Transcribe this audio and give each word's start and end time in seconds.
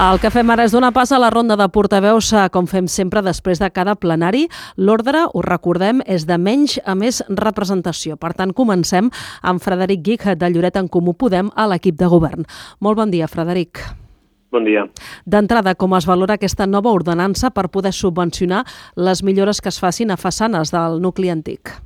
El 0.00 0.16
que 0.16 0.30
fem 0.32 0.48
ara 0.48 0.64
és 0.64 0.72
donar 0.72 0.94
pas 0.96 1.10
a 1.12 1.18
la 1.20 1.28
ronda 1.28 1.58
de 1.60 1.66
portaveus, 1.68 2.30
eh, 2.32 2.46
com 2.48 2.64
fem 2.64 2.86
sempre 2.88 3.20
després 3.20 3.58
de 3.60 3.68
cada 3.68 3.92
plenari. 4.00 4.46
L'ordre, 4.78 5.26
ho 5.34 5.42
recordem, 5.44 6.00
és 6.06 6.24
de 6.24 6.38
menys 6.40 6.78
a 6.86 6.94
més 6.94 7.18
representació. 7.28 8.16
Per 8.16 8.30
tant, 8.32 8.54
comencem 8.56 9.10
amb 9.42 9.60
Frederic 9.60 10.00
Guic, 10.00 10.24
de 10.40 10.48
Lloret 10.48 10.76
en 10.80 10.88
Comú 10.88 11.12
Podem, 11.12 11.50
a 11.54 11.68
l'equip 11.68 11.96
de 12.00 12.08
govern. 12.08 12.48
Molt 12.80 12.96
bon 12.96 13.10
dia, 13.10 13.28
Frederic. 13.28 13.84
Bon 14.50 14.64
dia. 14.64 14.86
D'entrada, 15.26 15.74
com 15.74 15.92
es 15.92 16.06
valora 16.06 16.40
aquesta 16.40 16.66
nova 16.66 16.88
ordenança 16.96 17.50
per 17.50 17.68
poder 17.68 17.92
subvencionar 17.92 18.64
les 18.96 19.22
millores 19.22 19.60
que 19.60 19.68
es 19.68 19.78
facin 19.78 20.10
a 20.10 20.16
façanes 20.16 20.72
del 20.72 21.02
nucli 21.02 21.28
antic? 21.28 21.76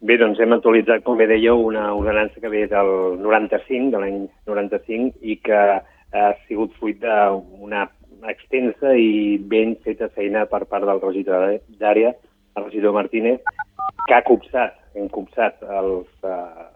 Bé, 0.00 0.16
doncs 0.16 0.40
hem 0.40 0.56
actualitzat, 0.56 1.04
com 1.04 1.20
bé 1.20 1.28
dèieu, 1.28 1.60
una 1.60 1.92
ordenança 1.92 2.40
que 2.40 2.48
ve 2.48 2.66
del 2.66 3.20
95, 3.20 3.90
de 3.92 4.00
l'any 4.00 4.28
95, 4.48 5.20
i 5.20 5.36
que 5.36 5.82
ha 6.12 6.32
sigut 6.46 6.74
fruit 6.78 7.00
d'una 7.02 7.86
extensa 8.30 8.94
i 8.94 9.38
ben 9.38 9.74
feta 9.84 10.08
feina 10.14 10.44
per 10.46 10.64
part 10.70 10.86
del 10.86 11.00
regidor 11.02 11.58
d'àrea, 11.80 12.12
el 12.56 12.66
regidor 12.68 12.94
Martínez, 12.94 13.40
que 14.06 14.14
ha 14.14 14.22
copsat, 14.26 14.76
hem 14.94 15.08
copsat 15.12 15.62
els, 15.62 16.08
uh, 16.26 16.68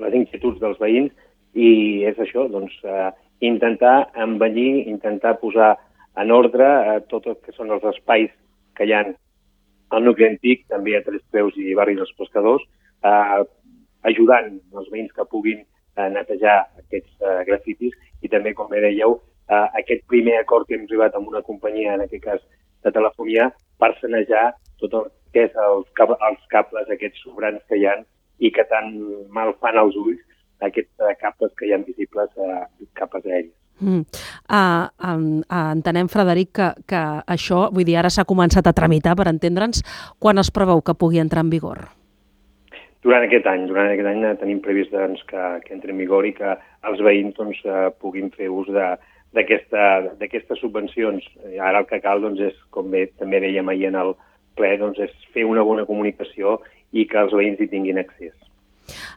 les 0.00 0.14
inquietuds 0.20 0.60
dels 0.62 0.78
veïns 0.80 1.12
i 1.54 2.04
és 2.08 2.18
això, 2.22 2.46
doncs, 2.50 2.76
uh, 2.86 3.10
intentar 3.44 4.10
envellir, 4.14 4.86
intentar 4.88 5.36
posar 5.42 5.74
en 6.20 6.30
ordre 6.30 6.64
uh, 6.64 6.96
tot 7.10 7.26
el 7.26 7.38
que 7.44 7.52
són 7.56 7.74
els 7.74 7.84
espais 7.92 8.30
que 8.78 8.86
hi 8.86 8.94
ha 8.94 9.04
al 9.94 10.04
nucli 10.04 10.26
antic, 10.26 10.64
també 10.70 10.96
a 10.96 11.02
Tres 11.06 11.22
Preus 11.30 11.56
i 11.60 11.74
Barris 11.78 12.00
dels 12.00 12.14
Pescadors, 12.18 12.64
eh, 13.04 13.44
ajudant 14.10 14.56
els 14.74 14.90
veïns 14.92 15.12
que 15.14 15.26
puguin 15.30 15.62
eh, 15.96 16.08
netejar 16.16 16.58
aquests 16.82 17.14
eh, 17.22 17.40
grafitis 17.48 17.94
i 18.22 18.30
també, 18.32 18.54
com 18.54 18.68
bé 18.70 18.82
dèieu, 18.84 19.18
eh, 19.48 19.66
aquest 19.80 20.04
primer 20.10 20.38
acord 20.40 20.68
que 20.68 20.78
hem 20.78 20.86
arribat 20.88 21.16
amb 21.16 21.28
una 21.32 21.42
companyia, 21.42 21.94
en 21.94 22.04
aquest 22.06 22.24
cas 22.24 22.44
de 22.84 22.92
telefonia, 22.92 23.50
per 23.80 23.94
sanejar 24.00 24.52
tot 24.82 24.94
el 25.00 25.10
que 25.34 25.48
és 25.48 25.56
els, 25.66 25.88
els 26.14 26.46
cables, 26.52 26.90
aquests 26.90 27.24
sobrants 27.26 27.64
que 27.68 27.80
hi 27.80 27.88
ha 27.90 27.98
i 28.38 28.50
que 28.54 28.64
tan 28.70 28.94
mal 29.34 29.54
fan 29.62 29.78
als 29.78 29.96
ulls 29.98 30.22
aquests 30.64 31.04
eh, 31.04 31.14
cables 31.20 31.52
que 31.58 31.68
hi 31.68 31.74
ha 31.74 31.82
visibles, 31.82 32.30
eh, 32.38 32.88
capes 32.98 33.26
aèries. 33.26 33.52
Mm. 33.80 34.04
Uh, 34.46 34.86
uh, 35.02 35.42
uh, 35.50 35.72
entenem, 35.74 36.06
Frederic, 36.08 36.52
que, 36.54 36.68
que 36.86 37.02
això, 37.26 37.66
vull 37.74 37.86
dir, 37.88 37.98
ara 37.98 38.12
s'ha 38.12 38.26
començat 38.28 38.68
a 38.70 38.72
tramitar, 38.76 39.16
per 39.18 39.26
entendre'ns, 39.32 39.82
quan 40.22 40.38
es 40.38 40.52
preveu 40.54 40.82
que 40.82 40.94
pugui 40.94 41.18
entrar 41.18 41.42
en 41.42 41.50
vigor? 41.50 41.88
Durant 43.04 43.26
aquest 43.26 43.46
any, 43.50 43.66
durant 43.68 43.90
aquest 43.92 44.08
any 44.08 44.22
tenim 44.40 44.62
previst 44.64 44.94
doncs, 44.94 45.20
que, 45.28 45.42
que 45.66 45.74
entri 45.76 45.92
en 45.92 46.00
vigor 46.00 46.24
i 46.24 46.32
que 46.36 46.54
els 46.88 47.02
veïns 47.04 47.36
doncs, 47.36 47.58
uh, 47.68 47.90
puguin 48.00 48.30
fer 48.32 48.48
ús 48.48 48.70
d'aquestes 48.72 50.62
subvencions. 50.62 51.26
I 51.52 51.60
ara 51.60 51.82
el 51.82 51.90
que 51.90 52.00
cal 52.00 52.24
doncs, 52.24 52.40
és, 52.48 52.56
com 52.72 52.88
bé, 52.94 53.10
també 53.20 53.42
dèiem 53.44 53.68
ahir 53.68 53.90
en 53.90 54.00
el 54.00 54.14
ple, 54.56 54.72
doncs, 54.80 55.02
és 55.04 55.12
fer 55.36 55.44
una 55.44 55.66
bona 55.66 55.84
comunicació 55.84 56.58
i 56.96 57.04
que 57.10 57.20
els 57.20 57.36
veïns 57.36 57.60
hi 57.60 57.68
tinguin 57.68 58.00
accés. 58.00 58.32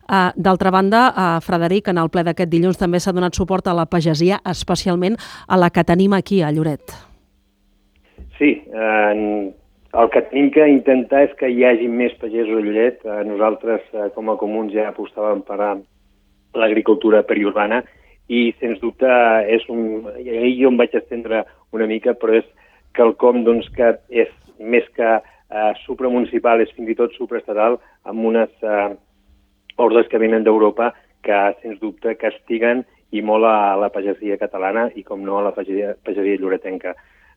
Uh, 0.07 0.31
D'altra 0.35 0.71
banda, 0.71 1.07
uh, 1.11 1.39
Frederic, 1.43 1.87
en 1.87 1.99
el 2.03 2.11
ple 2.11 2.25
d'aquest 2.27 2.51
dilluns 2.51 2.79
també 2.79 2.99
s'ha 2.99 3.15
donat 3.15 3.39
suport 3.39 3.67
a 3.67 3.75
la 3.75 3.87
pagesia, 3.87 4.41
especialment 4.47 5.15
a 5.47 5.59
la 5.59 5.71
que 5.71 5.87
tenim 5.87 6.15
aquí, 6.15 6.41
a 6.43 6.51
Lloret. 6.51 6.91
Sí, 8.37 8.51
eh, 8.67 9.53
el 9.93 10.09
que 10.11 10.21
tenim 10.29 10.49
que 10.51 10.65
intentar 10.67 11.23
és 11.27 11.35
que 11.39 11.49
hi 11.51 11.63
hagi 11.65 11.87
més 11.87 12.15
pagesos 12.21 12.59
a 12.59 12.63
Lloret. 12.63 12.99
Eh, 13.05 13.21
nosaltres, 13.29 13.85
eh, 13.93 14.09
com 14.15 14.29
a 14.29 14.37
comuns, 14.39 14.73
ja 14.73 14.89
apostàvem 14.91 15.43
per 15.47 15.59
l'agricultura 16.57 17.23
periurbana 17.23 17.83
i, 18.27 18.53
sens 18.59 18.81
dubte, 18.83 19.07
és 19.47 19.63
un... 19.71 20.09
Ahir 20.17 20.53
jo 20.59 20.71
em 20.73 20.77
vaig 20.79 20.95
estendre 20.95 21.45
una 21.71 21.87
mica, 21.87 22.13
però 22.13 22.35
és 22.41 22.47
quelcom 22.97 23.43
doncs, 23.47 23.69
que 23.75 23.95
és 24.09 24.31
més 24.59 24.87
que 24.97 25.17
eh, 25.17 25.73
supramunicipal, 25.85 26.61
és 26.61 26.71
fins 26.75 26.91
i 26.91 26.97
tot 26.97 27.15
supraestatal, 27.15 27.79
amb 28.03 28.31
unes 28.31 28.51
eh, 28.63 28.89
ordres 29.77 30.09
que 30.11 30.19
venen 30.19 30.43
d'Europa 30.43 30.91
que, 31.23 31.37
sens 31.61 31.79
dubte, 31.79 32.15
castiguen 32.19 32.83
i 33.15 33.21
molt 33.23 33.47
a 33.47 33.75
la 33.79 33.91
pagesia 33.93 34.37
catalana 34.39 34.89
i, 34.95 35.03
com 35.07 35.23
no, 35.23 35.39
a 35.39 35.47
la 35.47 35.53
pagesia, 35.55 35.95
pagesia 36.03 36.39
lloretenca. 36.41 36.95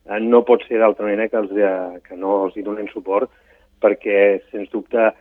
Eh, 0.09 0.19
no 0.19 0.41
pot 0.47 0.63
ser 0.65 0.79
d'altra 0.81 1.05
manera 1.05 1.27
que, 1.29 1.37
els, 1.37 1.51
eh, 1.53 1.99
que 2.07 2.17
no 2.17 2.45
els 2.47 2.57
hi 2.57 2.65
donen 2.65 2.89
suport 2.89 3.29
perquè, 3.81 4.41
sens 4.49 4.69
dubte, 4.73 5.11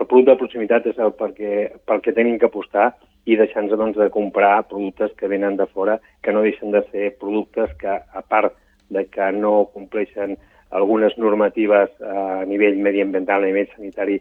el 0.00 0.06
producte 0.06 0.32
de 0.32 0.40
proximitat 0.40 0.86
és 0.88 0.98
el 1.00 1.12
perquè, 1.16 1.52
pel 1.84 2.00
que 2.00 2.14
tenim 2.16 2.38
que 2.40 2.48
apostar 2.48 2.94
i 3.28 3.36
deixar-nos 3.36 3.76
doncs, 3.76 3.98
de 4.00 4.08
comprar 4.12 4.62
productes 4.70 5.12
que 5.18 5.28
venen 5.28 5.58
de 5.60 5.66
fora, 5.68 5.98
que 6.24 6.32
no 6.32 6.44
deixen 6.46 6.72
de 6.72 6.80
ser 6.88 7.12
productes 7.20 7.72
que, 7.80 7.92
a 8.00 8.22
part 8.24 8.56
de 8.88 9.04
que 9.12 9.28
no 9.36 9.68
compleixen 9.74 10.38
algunes 10.70 11.16
normatives 11.18 11.92
eh, 12.00 12.08
a 12.08 12.44
nivell 12.48 12.80
mediambiental, 12.80 13.44
a 13.44 13.50
nivell 13.50 13.68
sanitari, 13.76 14.20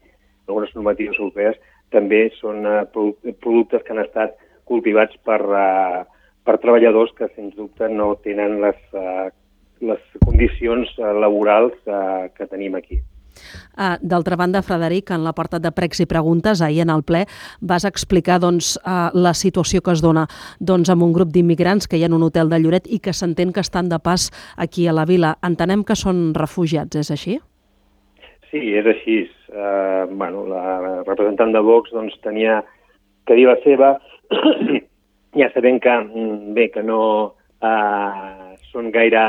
algunes 0.49 0.75
normatives 0.75 1.19
europees, 1.19 1.59
també 1.93 2.27
són 2.35 2.65
productes 3.41 3.81
que 3.85 3.93
han 3.93 4.03
estat 4.03 4.35
cultivats 4.69 5.15
per, 5.25 5.39
per 6.45 6.55
treballadors 6.61 7.13
que, 7.17 7.29
sens 7.33 7.55
dubte, 7.57 7.87
no 7.89 8.11
tenen 8.25 8.59
les, 8.61 8.77
les 9.81 10.19
condicions 10.25 10.91
eh, 10.97 11.13
laborals 11.23 11.77
eh, 11.87 12.29
que 12.35 12.47
tenim 12.47 12.75
aquí. 12.75 12.99
Uh, 13.79 13.95
D'altra 14.01 14.35
banda, 14.35 14.61
Frederic, 14.65 15.11
en 15.15 15.23
l'apartat 15.23 15.63
de 15.63 15.71
pregs 15.71 16.01
i 16.03 16.07
preguntes, 16.09 16.61
ahir 16.61 16.81
en 16.83 16.91
el 16.91 17.05
ple, 17.07 17.23
vas 17.61 17.85
explicar 17.87 18.39
doncs, 18.43 18.73
uh, 18.83 19.07
la 19.15 19.31
situació 19.37 19.81
que 19.85 19.93
es 19.95 20.03
dona 20.03 20.25
doncs, 20.59 20.91
amb 20.91 21.05
un 21.05 21.13
grup 21.15 21.31
d'immigrants 21.31 21.87
que 21.87 21.97
hi 21.97 22.03
ha 22.03 22.09
en 22.11 22.17
un 22.17 22.25
hotel 22.27 22.51
de 22.51 22.59
Lloret 22.59 22.89
i 22.91 22.99
que 22.99 23.13
s'entén 23.15 23.53
que 23.55 23.63
estan 23.63 23.89
de 23.89 23.99
pas 24.03 24.29
aquí 24.57 24.87
a 24.87 24.95
la 24.95 25.07
vila. 25.07 25.37
Entenem 25.45 25.85
que 25.87 25.95
són 25.95 26.33
refugiats, 26.35 26.99
és 26.99 27.11
així? 27.15 27.37
Sí, 28.51 28.73
és 28.75 28.87
així. 28.91 29.21
Uh, 29.49 30.05
bueno, 30.11 30.43
la 30.49 31.01
representant 31.07 31.55
de 31.55 31.63
Vox 31.63 31.93
doncs, 31.95 32.19
tenia 32.25 32.59
que 33.25 33.37
dir 33.37 33.47
la 33.47 33.57
seva, 33.63 33.95
ja 35.39 35.49
sabem 35.53 35.79
que, 35.79 35.95
mm, 36.03 36.53
bé, 36.57 36.69
que 36.75 36.83
no 36.83 37.01
uh, 37.63 38.53
són 38.73 38.91
gaire... 38.91 39.23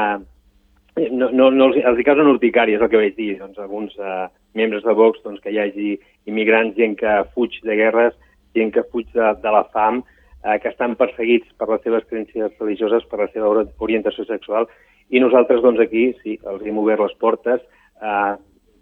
No, 0.97 1.31
no, 1.31 1.51
no 1.55 1.71
els, 1.71 1.79
els 1.87 2.01
hi 2.01 2.07
causen 2.07 2.29
urticària, 2.33 2.77
és 2.77 2.83
el 2.83 2.91
que 2.91 3.01
vaig 3.01 3.17
dir. 3.17 3.33
Doncs, 3.39 3.59
alguns 3.63 3.95
uh, 3.99 4.27
membres 4.59 4.83
de 4.85 4.95
Vox 4.97 5.23
doncs, 5.25 5.41
que 5.45 5.53
hi 5.55 5.61
hagi 5.63 5.95
immigrants, 6.29 6.77
gent 6.77 6.97
que 7.01 7.21
fuig 7.35 7.57
de 7.67 7.77
guerres, 7.79 8.17
gent 8.59 8.75
que 8.75 8.87
fuig 8.91 9.09
de, 9.15 9.33
de 9.43 9.55
la 9.55 9.65
fam, 9.71 10.03
uh, 10.03 10.57
que 10.63 10.73
estan 10.73 10.99
perseguits 11.01 11.49
per 11.57 11.71
les 11.71 11.83
seves 11.87 12.07
creences 12.11 12.57
religioses, 12.59 13.07
per 13.11 13.23
la 13.23 13.31
seva 13.33 13.67
orientació 13.79 14.27
sexual, 14.29 14.69
i 15.11 15.19
nosaltres, 15.23 15.63
doncs, 15.63 15.81
aquí, 15.83 16.11
sí, 16.23 16.37
els 16.47 16.63
hem 16.67 16.79
obert 16.79 17.03
les 17.03 17.15
portes, 17.19 17.63
eh, 17.99 18.35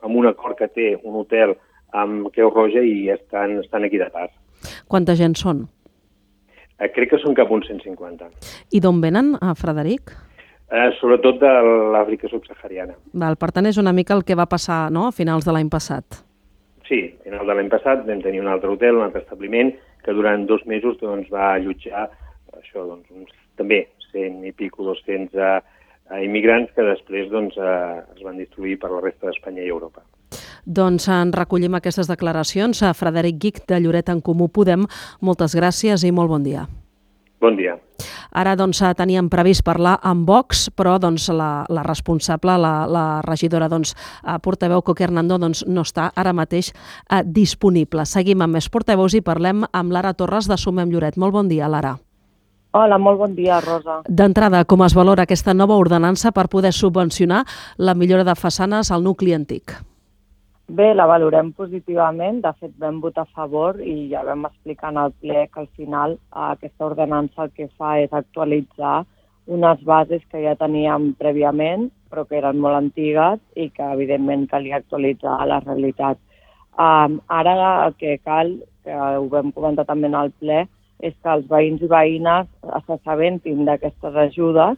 amb 0.04 0.16
un 0.20 0.28
acord 0.28 0.58
que 0.58 0.68
té 0.68 0.90
un 1.00 1.16
hotel 1.22 1.54
amb 1.96 2.28
Creu 2.34 2.52
Roja 2.52 2.82
i 2.84 3.08
estan, 3.14 3.58
estan 3.62 3.86
aquí 3.86 4.00
de 4.00 4.10
pas. 4.12 4.30
Quanta 4.92 5.16
gent 5.16 5.38
són? 5.40 5.64
Eh, 6.78 6.90
crec 6.94 7.14
que 7.14 7.20
són 7.22 7.34
cap 7.34 7.50
uns 7.50 7.66
150. 7.70 8.28
I 8.76 8.80
d'on 8.84 9.00
venen, 9.00 9.34
a 9.40 9.54
Frederic? 9.58 10.12
Eh, 10.68 10.88
sobretot 11.00 11.38
de 11.40 11.50
l'Àfrica 11.94 12.28
subsahariana. 12.28 12.98
Val, 13.16 13.38
per 13.40 13.48
tant, 13.56 13.66
és 13.70 13.78
una 13.80 13.94
mica 13.96 14.12
el 14.16 14.24
que 14.28 14.36
va 14.36 14.48
passar 14.50 14.90
no? 14.92 15.06
a 15.08 15.14
finals 15.16 15.46
de 15.48 15.54
l'any 15.56 15.70
passat. 15.72 16.20
Sí, 16.88 17.00
a 17.08 17.24
finals 17.24 17.48
de 17.48 17.56
l'any 17.56 17.70
passat 17.72 18.04
vam 18.08 18.20
tenir 18.24 18.42
un 18.42 18.50
altre 18.52 18.68
hotel, 18.74 18.98
un 19.00 19.06
altre 19.06 19.22
establiment, 19.24 19.72
que 20.04 20.12
durant 20.16 20.44
dos 20.48 20.64
mesos 20.68 20.98
doncs, 21.00 21.30
va 21.32 21.54
allotjar 21.54 22.06
això, 22.58 22.84
doncs, 22.84 23.08
uns, 23.12 23.32
també 23.56 23.86
100 24.12 24.44
i 24.48 24.52
pico, 24.56 24.84
200 24.84 25.40
eh, 25.40 25.56
a 26.08 26.20
immigrants 26.24 26.72
que 26.76 26.84
després 26.84 27.28
doncs, 27.32 27.56
eh, 27.56 28.00
es 28.16 28.24
van 28.24 28.36
distribuir 28.40 28.78
per 28.80 28.92
la 28.92 29.02
resta 29.04 29.28
d'Espanya 29.28 29.64
i 29.64 29.72
Europa. 29.72 30.04
Doncs 30.64 31.08
en 31.12 31.32
recollim 31.32 31.78
aquestes 31.78 32.08
declaracions. 32.10 32.82
A 32.84 32.92
Frederic 32.92 33.40
Guic, 33.40 33.62
de 33.68 33.80
Lloret 33.80 34.12
en 34.12 34.20
Comú 34.20 34.50
Podem, 34.52 34.84
moltes 35.24 35.56
gràcies 35.56 36.04
i 36.04 36.12
molt 36.12 36.28
bon 36.28 36.44
dia. 36.44 36.66
Bon 37.40 37.56
dia. 37.56 37.76
Ara 38.34 38.54
doncs, 38.58 38.80
teníem 38.98 39.28
previst 39.32 39.64
parlar 39.64 39.96
amb 40.04 40.26
Vox, 40.28 40.68
però 40.76 40.98
doncs, 41.00 41.28
la, 41.32 41.64
la 41.70 41.84
responsable, 41.86 42.58
la, 42.60 42.72
la 42.86 43.04
regidora 43.24 43.70
doncs, 43.70 43.94
portaveu 44.42 44.82
Coque 44.82 45.06
Hernando 45.06 45.38
doncs, 45.38 45.64
no 45.66 45.86
està 45.86 46.10
ara 46.14 46.34
mateix 46.36 46.72
eh, 46.74 47.22
disponible. 47.24 48.04
Seguim 48.06 48.42
amb 48.44 48.58
més 48.58 48.68
portaveus 48.68 49.16
i 49.16 49.22
parlem 49.24 49.64
amb 49.72 49.94
Lara 49.94 50.12
Torres 50.14 50.50
de 50.50 50.58
Sumem 50.58 50.92
Lloret. 50.92 51.16
Molt 51.16 51.34
bon 51.34 51.48
dia, 51.48 51.70
Lara. 51.70 51.96
Hola, 52.76 52.98
molt 53.00 53.18
bon 53.18 53.34
dia, 53.34 53.62
Rosa. 53.64 54.02
D'entrada, 54.06 54.60
com 54.68 54.82
es 54.84 54.94
valora 54.94 55.24
aquesta 55.24 55.54
nova 55.56 55.78
ordenança 55.80 56.34
per 56.36 56.50
poder 56.52 56.74
subvencionar 56.76 57.46
la 57.78 57.94
millora 57.94 58.26
de 58.28 58.36
façanes 58.36 58.92
al 58.92 59.06
nucli 59.06 59.32
antic? 59.32 59.78
Bé, 60.68 60.90
la 60.94 61.06
valorem 61.08 61.54
positivament. 61.56 62.42
De 62.44 62.50
fet, 62.60 62.74
vam 62.82 62.98
votar 63.00 63.22
a 63.24 63.32
favor 63.36 63.78
i 63.80 64.10
ja 64.10 64.20
vam 64.26 64.42
explicar 64.44 64.90
en 64.92 64.98
el 65.00 65.14
ple 65.22 65.46
que 65.52 65.62
al 65.62 65.68
final 65.78 66.16
aquesta 66.46 66.84
ordenança 66.84 67.46
el 67.46 67.54
que 67.56 67.68
fa 67.78 67.94
és 68.02 68.12
actualitzar 68.12 68.98
unes 69.58 69.80
bases 69.88 70.26
que 70.28 70.42
ja 70.42 70.52
teníem 70.60 71.14
prèviament, 71.22 71.86
però 72.12 72.26
que 72.28 72.36
eren 72.42 72.60
molt 72.60 72.76
antigues 72.76 73.40
i 73.56 73.70
que, 73.70 73.86
evidentment, 73.96 74.44
calia 74.50 74.82
actualitzar 74.82 75.38
la 75.48 75.62
realitat. 75.64 76.20
Um, 76.76 77.16
ara 77.32 77.54
el 77.86 77.96
que 77.96 78.18
cal, 78.18 78.52
que 78.84 78.92
ho 78.92 79.24
vam 79.32 79.54
comentar 79.56 79.88
també 79.88 80.12
en 80.12 80.20
el 80.20 80.34
ple, 80.36 80.66
és 81.00 81.16
que 81.16 81.32
els 81.32 81.48
veïns 81.48 81.80
i 81.80 81.88
veïnes 81.88 82.52
s'assabentin 82.84 83.64
d'aquestes 83.64 84.20
ajudes 84.28 84.76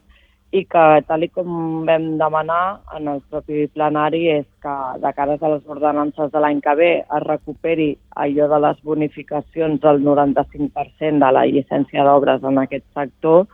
i 0.50 0.64
que, 0.66 0.84
tal 1.06 1.24
com 1.30 1.84
vam 1.86 2.06
demanar 2.18 2.80
en 2.96 3.06
el 3.12 3.20
propi 3.30 3.68
plenari, 3.70 4.24
és 4.32 4.46
que 4.62 4.74
de 5.02 5.12
cara 5.14 5.36
a 5.38 5.50
les 5.52 5.68
ordenances 5.70 6.32
de 6.32 6.42
l'any 6.42 6.60
que 6.64 6.74
ve 6.74 6.90
es 7.02 7.22
recuperi 7.26 7.92
allò 8.24 8.48
de 8.50 8.58
les 8.66 8.82
bonificacions 8.82 9.80
del 9.80 10.02
95% 10.02 11.22
de 11.22 11.30
la 11.36 11.46
llicència 11.46 12.04
d'obres 12.04 12.42
en 12.42 12.58
aquest 12.64 12.86
sector, 12.98 13.46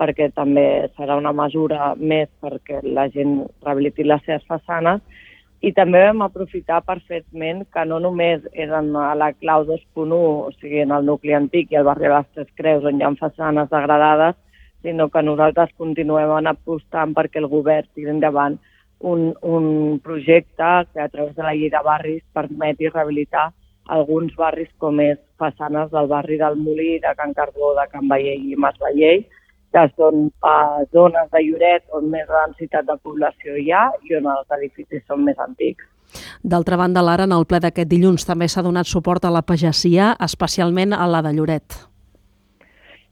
perquè 0.00 0.30
també 0.34 0.90
serà 0.96 1.20
una 1.20 1.32
mesura 1.36 1.94
més 1.94 2.28
perquè 2.42 2.82
la 2.82 3.06
gent 3.14 3.44
rehabiliti 3.62 4.08
les 4.08 4.24
seves 4.26 4.46
façanes. 4.50 5.00
I 5.60 5.74
també 5.76 6.00
vam 6.06 6.22
aprofitar 6.24 6.80
perfectament 6.82 7.66
que 7.70 7.84
no 7.84 8.00
només 8.00 8.42
eren 8.54 8.94
a 8.96 9.12
la 9.14 9.30
clau 9.36 9.66
2.1, 9.68 10.18
o 10.18 10.50
sigui, 10.58 10.80
en 10.82 10.94
el 10.96 11.04
nucli 11.06 11.36
antic 11.36 11.70
i 11.70 11.76
al 11.78 11.86
barri 11.86 12.08
de 12.08 12.14
les 12.16 12.30
Tres 12.34 12.54
Creus, 12.56 12.86
on 12.88 12.98
hi 12.98 13.04
ha 13.04 13.12
façanes 13.20 13.68
degradades, 13.70 14.38
sinó 14.82 15.08
que 15.08 15.22
nosaltres 15.22 15.72
continuem 15.78 16.46
apostant 16.50 17.14
perquè 17.14 17.40
el 17.42 17.48
govern 17.52 17.88
tiri 17.94 18.10
endavant 18.10 18.58
un, 19.00 19.34
un 19.42 19.98
projecte 20.04 20.70
que 20.92 21.00
a 21.00 21.08
través 21.08 21.34
de 21.36 21.42
la 21.42 21.54
llei 21.54 21.70
de 21.70 21.82
barris 21.84 22.22
permeti 22.32 22.88
rehabilitar 22.88 23.50
alguns 23.88 24.34
barris 24.36 24.70
com 24.78 25.00
és 25.00 25.18
façanes 25.40 25.90
del 25.90 26.06
barri 26.06 26.38
del 26.38 26.56
Molí, 26.56 26.98
de 27.00 27.12
Can 27.16 27.32
Carbó, 27.34 27.74
de 27.74 27.88
Can 27.90 28.08
Vallell 28.08 28.44
i 28.52 28.56
Mas 28.56 28.76
Vallell, 28.78 29.24
que 29.72 29.84
són 29.96 30.28
uh, 30.28 30.82
zones 30.92 31.30
de 31.32 31.42
Lloret 31.46 31.84
on 31.96 32.10
més 32.12 32.28
densitat 32.28 32.86
de 32.86 32.96
població 33.02 33.56
hi 33.56 33.70
ha 33.72 33.88
i 34.06 34.16
on 34.18 34.28
els 34.30 34.58
edificis 34.58 35.02
són 35.06 35.24
més 35.26 35.38
antics. 35.38 35.86
D'altra 36.42 36.76
banda, 36.76 37.02
l'ara, 37.06 37.28
en 37.28 37.34
el 37.36 37.46
ple 37.46 37.60
d'aquest 37.62 37.90
dilluns 37.90 38.26
també 38.26 38.48
s'ha 38.50 38.66
donat 38.66 38.88
suport 38.90 39.24
a 39.24 39.30
la 39.30 39.44
pagesia, 39.46 40.14
especialment 40.18 40.94
a 40.96 41.06
la 41.06 41.22
de 41.22 41.34
Lloret. 41.36 41.89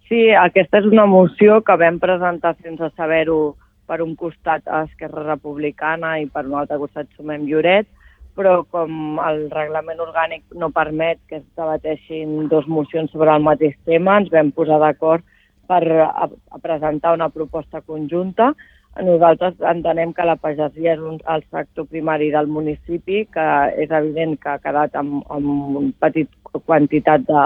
Sí, 0.09 0.31
aquesta 0.33 0.81
és 0.81 0.87
una 0.89 1.05
moció 1.05 1.59
que 1.61 1.75
vam 1.77 1.99
presentar 2.01 2.55
sense 2.63 2.87
saber-ho 2.97 3.57
per 3.89 3.99
un 4.01 4.15
costat 4.17 4.65
a 4.65 4.87
Esquerra 4.87 5.27
Republicana 5.27 6.15
i 6.23 6.25
per 6.33 6.47
un 6.47 6.55
altre 6.57 6.79
costat 6.81 7.11
Sumem 7.13 7.45
Lloret, 7.49 7.85
però 8.39 8.63
com 8.73 9.21
el 9.21 9.43
reglament 9.53 10.01
orgànic 10.01 10.47
no 10.57 10.71
permet 10.73 11.21
que 11.29 11.43
es 11.43 11.47
debateixin 11.61 12.49
dos 12.49 12.69
mocions 12.73 13.13
sobre 13.13 13.35
el 13.37 13.45
mateix 13.45 13.77
tema, 13.85 14.17
ens 14.23 14.33
vam 14.33 14.53
posar 14.57 14.81
d'acord 14.81 15.25
per 15.69 15.83
a, 15.85 16.25
a 16.25 16.59
presentar 16.65 17.13
una 17.13 17.29
proposta 17.29 17.85
conjunta. 17.85 18.55
Nosaltres 19.05 19.61
entenem 19.61 20.15
que 20.17 20.25
la 20.25 20.39
pagesia 20.41 20.95
és 20.97 21.03
un, 21.05 21.21
el 21.29 21.45
sector 21.53 21.85
primari 21.93 22.33
del 22.33 22.49
municipi, 22.49 23.27
que 23.29 23.49
és 23.77 23.93
evident 23.93 24.39
que 24.41 24.55
ha 24.55 24.63
quedat 24.63 24.97
amb, 24.97 25.21
amb 25.29 25.77
una 25.83 25.91
petita 26.01 26.63
quantitat 26.65 27.29
de, 27.29 27.43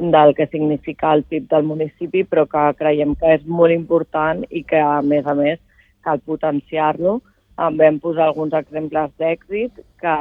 del 0.00 0.34
que 0.34 0.46
significa 0.46 1.12
el 1.12 1.24
PIB 1.24 1.48
del 1.50 1.66
municipi, 1.68 2.24
però 2.24 2.46
que 2.48 2.62
creiem 2.78 3.14
que 3.20 3.34
és 3.36 3.44
molt 3.44 3.74
important 3.74 4.42
i 4.48 4.62
que, 4.64 4.80
a 4.80 5.02
més 5.02 5.26
a 5.26 5.34
més, 5.36 5.60
cal 6.04 6.22
potenciar-lo. 6.24 7.20
Vam 7.60 7.98
posar 8.00 8.30
alguns 8.30 8.54
exemples 8.56 9.12
d'èxit 9.20 9.82
que, 10.00 10.14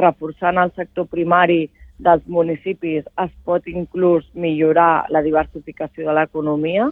reforçant 0.00 0.56
el 0.62 0.72
sector 0.72 1.06
primari 1.12 1.66
dels 2.00 2.24
municipis, 2.26 3.04
es 3.20 3.32
pot 3.44 3.66
inclús 3.68 4.24
millorar 4.32 5.04
la 5.12 5.22
diversificació 5.22 6.08
de 6.08 6.16
l'economia, 6.16 6.88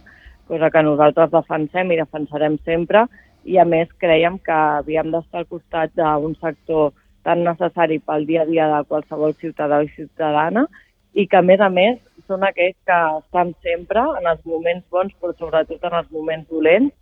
cosa 0.47 0.69
que 0.69 0.83
nosaltres 0.85 1.31
defensem 1.33 1.91
i 1.91 1.99
defensarem 1.99 2.59
sempre, 2.63 3.07
i 3.43 3.57
a 3.57 3.65
més 3.65 3.89
creiem 3.99 4.37
que 4.39 4.53
havíem 4.53 5.09
d'estar 5.11 5.41
al 5.41 5.49
costat 5.49 5.91
d'un 5.97 6.37
sector 6.39 6.93
tan 7.23 7.43
necessari 7.43 7.99
pel 7.99 8.27
dia 8.27 8.43
a 8.43 8.47
dia 8.47 8.69
de 8.71 8.81
qualsevol 8.87 9.33
ciutadà 9.41 9.81
i 9.83 9.89
ciutadana 9.95 10.67
i 11.13 11.27
que, 11.29 11.37
a 11.37 11.45
més 11.45 11.61
a 11.61 11.69
més, 11.69 11.99
són 12.27 12.45
aquells 12.47 12.77
que 12.87 12.99
estan 13.19 13.53
sempre 13.65 14.03
en 14.19 14.29
els 14.31 14.41
moments 14.49 14.85
bons, 14.93 15.13
però 15.21 15.35
sobretot 15.37 15.83
en 15.89 15.97
els 15.99 16.09
moments 16.11 16.47
dolents, 16.49 16.93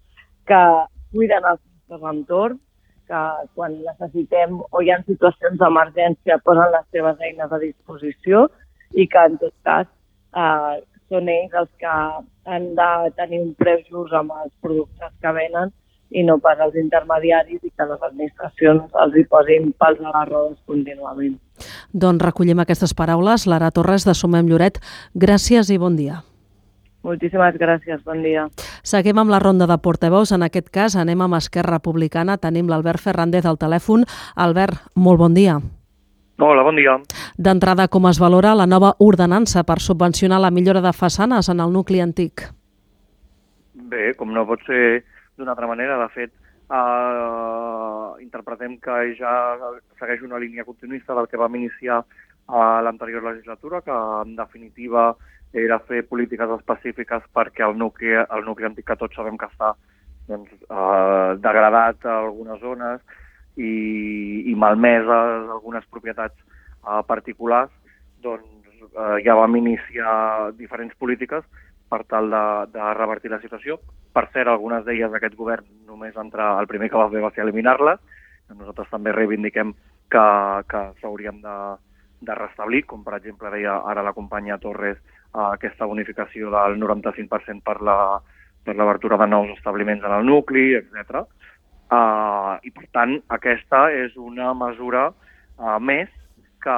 que 0.50 0.62
cuiden 1.14 1.48
els 1.52 1.62
nostres 1.62 2.10
entorns, 2.14 2.60
que 3.12 3.22
quan 3.56 3.76
necessitem 3.84 4.60
o 4.62 4.82
hi 4.82 4.92
ha 4.92 5.02
situacions 5.04 5.60
d'emergència 5.60 6.40
posen 6.46 6.72
les 6.76 6.86
seves 6.96 7.26
eines 7.28 7.52
a 7.52 7.60
disposició 7.60 8.46
i 8.96 9.08
que, 9.08 9.26
en 9.32 9.38
tot 9.42 9.54
cas, 9.68 9.88
eh, 10.36 10.80
són 11.12 11.28
ells 11.32 11.58
els 11.62 11.72
que 11.84 11.96
han 12.56 12.70
de 12.78 12.90
tenir 13.20 13.42
un 13.44 13.54
preu 13.60 13.82
just 13.90 14.16
amb 14.16 14.32
els 14.44 14.54
productes 14.64 15.12
que 15.24 15.34
venen 15.36 15.74
i 16.12 16.24
no 16.28 16.38
pas 16.44 16.60
els 16.60 16.76
intermediaris 16.80 17.62
i 17.64 17.72
que 17.72 17.88
les 17.88 18.04
administracions 18.08 18.98
els 19.04 19.16
hi 19.16 19.24
posin 19.32 19.72
pals 19.80 20.02
a 20.04 20.12
les 20.12 20.28
rodes 20.30 20.60
contínuament. 20.68 21.38
Doncs 21.94 22.24
recollim 22.24 22.60
aquestes 22.60 22.94
paraules. 22.98 23.48
Lara 23.48 23.72
Torres, 23.72 24.06
de 24.08 24.16
Sumem 24.18 24.50
Lloret, 24.50 24.82
gràcies 25.16 25.72
i 25.72 25.80
bon 25.80 25.96
dia. 25.96 26.22
Moltíssimes 27.02 27.56
gràcies, 27.58 28.02
bon 28.06 28.22
dia. 28.22 28.46
Seguim 28.86 29.18
amb 29.18 29.32
la 29.34 29.40
ronda 29.42 29.66
de 29.66 29.78
portaveus. 29.82 30.32
En 30.36 30.44
aquest 30.46 30.70
cas 30.70 30.96
anem 30.96 31.24
amb 31.26 31.40
Esquerra 31.40 31.80
Republicana. 31.80 32.38
Tenim 32.38 32.70
l'Albert 32.70 33.02
Ferrandez 33.02 33.48
al 33.50 33.58
telèfon. 33.58 34.06
Albert, 34.36 34.84
molt 34.94 35.18
bon 35.24 35.34
dia. 35.34 35.58
Hola, 36.42 36.64
bon 36.66 36.78
dia. 36.78 36.96
D'entrada, 37.38 37.88
com 37.88 38.08
es 38.10 38.20
valora 38.22 38.54
la 38.58 38.66
nova 38.66 38.96
ordenança 39.00 39.64
per 39.64 39.80
subvencionar 39.82 40.40
la 40.42 40.50
millora 40.50 40.82
de 40.82 40.94
façanes 40.94 41.50
en 41.50 41.60
el 41.62 41.74
nucli 41.74 42.02
antic? 42.02 42.48
Bé, 43.74 44.14
com 44.18 44.34
no 44.34 44.46
pot 44.50 44.62
ser 44.66 45.04
d'una 45.42 45.56
altra 45.56 45.70
manera, 45.70 45.98
de 45.98 46.10
fet, 46.14 46.34
eh, 46.72 48.24
interpretem 48.24 48.78
que 48.80 48.98
ja 49.20 49.34
segueix 50.00 50.24
una 50.24 50.40
línia 50.40 50.66
continuista 50.68 51.18
del 51.18 51.28
que 51.28 51.42
vam 51.42 51.56
iniciar 51.60 52.04
a 52.48 52.82
l'anterior 52.86 53.24
legislatura, 53.24 53.82
que 53.82 53.92
en 53.92 54.36
definitiva 54.36 55.16
era 55.54 55.80
fer 55.88 56.06
polítiques 56.08 56.50
específiques 56.58 57.26
perquè 57.36 57.66
el 57.68 57.78
nucli, 57.78 58.14
el 58.16 58.46
nucli 58.46 58.68
antic 58.70 58.88
que 58.88 59.00
tots 59.00 59.18
sabem 59.20 59.38
que 59.38 59.50
està 59.52 59.74
doncs, 60.30 60.52
eh, 60.52 61.32
degradat 61.44 62.06
a 62.06 62.20
algunes 62.22 62.62
zones 62.62 63.02
i, 63.58 64.48
i 64.48 64.56
malmeses 64.56 65.52
algunes 65.58 65.88
propietats 65.92 66.38
eh, 66.40 67.02
particulars, 67.08 67.72
doncs 68.24 68.86
eh, 68.96 69.18
ja 69.26 69.36
vam 69.36 69.60
iniciar 69.60 70.54
diferents 70.60 70.96
polítiques 70.96 71.44
per 71.92 72.04
tal 72.08 72.32
de, 72.32 72.44
de 72.72 72.90
revertir 72.98 73.32
la 73.34 73.42
situació. 73.44 73.78
Per 74.16 74.26
cert, 74.32 74.48
algunes 74.48 74.86
d'elles 74.88 75.12
d'aquest 75.12 75.36
govern 75.40 75.68
només 75.88 76.18
entrar, 76.18 76.56
el 76.60 76.70
primer 76.72 76.90
que 76.90 77.00
va 77.00 77.10
fer 77.12 77.24
va 77.24 77.32
ser 77.36 77.44
eliminar-les. 77.46 78.00
Nosaltres 78.52 78.92
també 78.92 79.14
reivindiquem 79.16 79.74
que, 80.12 80.26
que 80.72 80.82
s'hauríem 81.00 81.40
de, 81.44 81.58
de 82.28 82.36
restablir, 82.36 82.84
com 82.88 83.04
per 83.04 83.18
exemple 83.20 83.52
deia 83.54 83.78
ara 83.88 84.04
la 84.04 84.16
companya 84.16 84.60
Torres, 84.60 85.00
eh, 85.00 85.48
aquesta 85.48 85.88
bonificació 85.88 86.52
del 86.54 86.80
95% 86.82 87.64
per 87.68 87.80
la 87.82 87.98
per 88.64 88.76
l'obertura 88.78 89.18
de 89.18 89.28
nous 89.28 89.50
establiments 89.56 90.04
en 90.06 90.14
el 90.14 90.26
nucli, 90.26 90.76
etc. 90.78 91.24
Uh, 91.92 91.98
eh, 91.98 92.68
I, 92.68 92.72
per 92.76 92.88
tant, 92.94 93.16
aquesta 93.34 93.88
és 93.92 94.14
una 94.22 94.52
mesura 94.54 95.08
uh, 95.12 95.78
més 95.82 96.12
que 96.62 96.78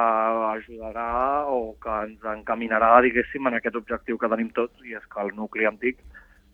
ajudarà 0.50 1.44
o 1.52 1.74
que 1.82 1.96
ens 2.08 2.28
encaminarà, 2.34 2.96
diguéssim, 3.04 3.46
en 3.48 3.58
aquest 3.58 3.76
objectiu 3.76 4.18
que 4.18 4.30
tenim 4.32 4.50
tots, 4.56 4.76
i 4.88 4.96
és 4.96 5.04
que 5.10 5.20
el 5.22 5.34
nucli 5.36 5.68
antic 5.68 6.00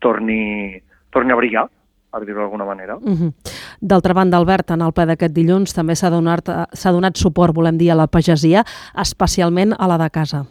torni, 0.02 0.80
torni 1.14 1.32
a 1.32 1.38
brillar, 1.38 1.66
per 2.10 2.24
dir-ho 2.26 2.40
d'alguna 2.42 2.66
manera. 2.66 2.96
Uh 2.96 3.14
-huh. 3.14 3.32
D'altra 3.80 4.14
banda, 4.14 4.36
Albert, 4.36 4.70
en 4.70 4.82
el 4.82 4.92
ple 4.92 5.06
d'aquest 5.06 5.34
dilluns 5.34 5.74
també 5.74 5.94
s'ha 5.94 6.10
donat, 6.10 6.44
donat 6.84 7.16
suport, 7.16 7.54
volem 7.54 7.78
dir, 7.78 7.90
a 7.92 7.94
la 7.94 8.06
pagesia, 8.06 8.64
especialment 8.94 9.72
a 9.78 9.86
la 9.86 9.98
de 9.98 10.10
casa. 10.10 10.44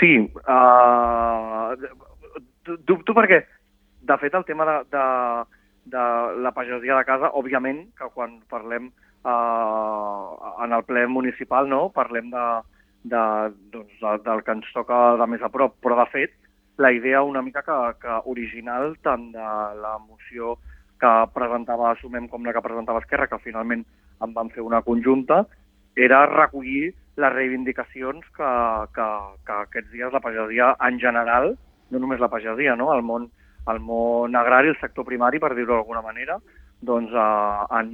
Sí, 0.00 0.30
uh, 0.48 1.76
dubto 2.86 3.12
perquè, 3.12 3.44
de 4.00 4.16
fet, 4.18 4.34
el 4.34 4.44
tema 4.44 4.64
de, 4.64 4.76
de, 4.90 5.04
de 5.84 6.04
la 6.42 6.52
pagesia 6.52 6.96
de 6.96 7.04
casa, 7.04 7.30
òbviament, 7.32 7.88
que 7.98 8.08
quan 8.14 8.40
parlem 8.48 8.92
eh, 9.32 10.52
en 10.64 10.74
el 10.78 10.84
ple 10.88 11.06
municipal 11.06 11.68
no? 11.68 11.88
parlem 11.94 12.30
de, 12.32 12.46
de, 13.04 13.22
doncs, 13.74 13.94
de, 14.00 14.16
del 14.24 14.44
que 14.44 14.56
ens 14.58 14.72
toca 14.74 15.00
de 15.20 15.28
més 15.30 15.44
a 15.44 15.52
prop, 15.52 15.76
però 15.84 15.98
de 16.00 16.08
fet 16.14 16.36
la 16.78 16.92
idea 16.94 17.22
una 17.26 17.42
mica 17.42 17.62
que, 17.66 17.78
que 18.02 18.20
original 18.30 18.92
tant 19.02 19.30
de 19.34 19.52
la 19.82 19.96
moció 19.98 20.56
que 20.98 21.12
presentava 21.34 21.92
Assumem 21.92 22.28
com 22.30 22.46
la 22.46 22.54
que 22.54 22.62
presentava 22.62 23.02
Esquerra, 23.02 23.28
que 23.30 23.40
finalment 23.42 23.84
en 24.22 24.34
van 24.34 24.50
fer 24.54 24.62
una 24.66 24.82
conjunta, 24.82 25.44
era 25.94 26.24
recollir 26.26 26.92
les 27.18 27.32
reivindicacions 27.34 28.22
que, 28.36 28.52
que, 28.94 29.08
que 29.46 29.56
aquests 29.64 29.90
dies 29.90 30.14
la 30.14 30.22
pagesia 30.22 30.74
en 30.88 31.00
general, 31.02 31.52
no 31.90 31.98
només 31.98 32.22
la 32.22 32.30
pagesia, 32.30 32.76
no? 32.78 32.92
el, 32.94 33.02
món, 33.02 33.26
el 33.70 33.80
món 33.82 34.38
agrari, 34.38 34.70
el 34.70 34.80
sector 34.82 35.06
primari, 35.06 35.42
per 35.42 35.54
dir-ho 35.54 35.74
d'alguna 35.74 36.02
manera, 36.02 36.38
doncs, 36.80 37.12
eh, 37.12 37.66
han, 37.74 37.90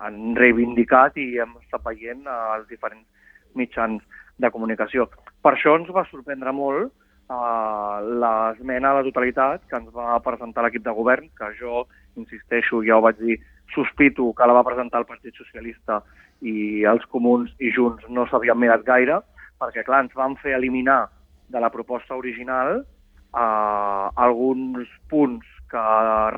han 0.00 0.18
reivindicat 0.38 1.16
i 1.18 1.34
hem 1.42 1.56
estat 1.62 1.84
veient 1.86 2.26
eh, 2.26 2.42
els 2.58 2.68
diferents 2.70 3.06
mitjans 3.54 4.02
de 4.38 4.50
comunicació. 4.50 5.08
Per 5.42 5.54
això 5.54 5.74
ens 5.78 5.90
va 5.94 6.06
sorprendre 6.10 6.52
molt 6.54 6.90
eh, 6.90 7.96
l'esmena 8.22 8.92
a 8.92 9.00
la 9.00 9.06
totalitat 9.06 9.66
que 9.70 9.80
ens 9.80 9.90
va 9.94 10.20
presentar 10.24 10.64
l'equip 10.64 10.84
de 10.84 10.94
govern, 10.94 11.28
que 11.38 11.50
jo, 11.60 11.84
insisteixo, 12.20 12.82
ja 12.86 12.98
ho 12.98 13.04
vaig 13.04 13.18
dir, 13.20 13.40
sospito 13.74 14.30
que 14.36 14.46
la 14.46 14.54
va 14.54 14.66
presentar 14.66 15.00
el 15.02 15.08
Partit 15.08 15.34
Socialista 15.40 16.02
i 16.44 16.84
els 16.86 17.04
comuns 17.10 17.50
i 17.58 17.72
Junts 17.74 18.04
no 18.12 18.26
s'havien 18.28 18.58
mirat 18.60 18.84
gaire, 18.86 19.20
perquè, 19.58 19.84
clar, 19.86 20.04
ens 20.04 20.14
van 20.14 20.36
fer 20.42 20.54
eliminar 20.58 21.06
de 21.48 21.60
la 21.60 21.70
proposta 21.72 22.16
original 22.16 22.82
eh, 22.82 24.06
alguns 24.26 24.90
punts 25.10 25.46
que 25.70 25.84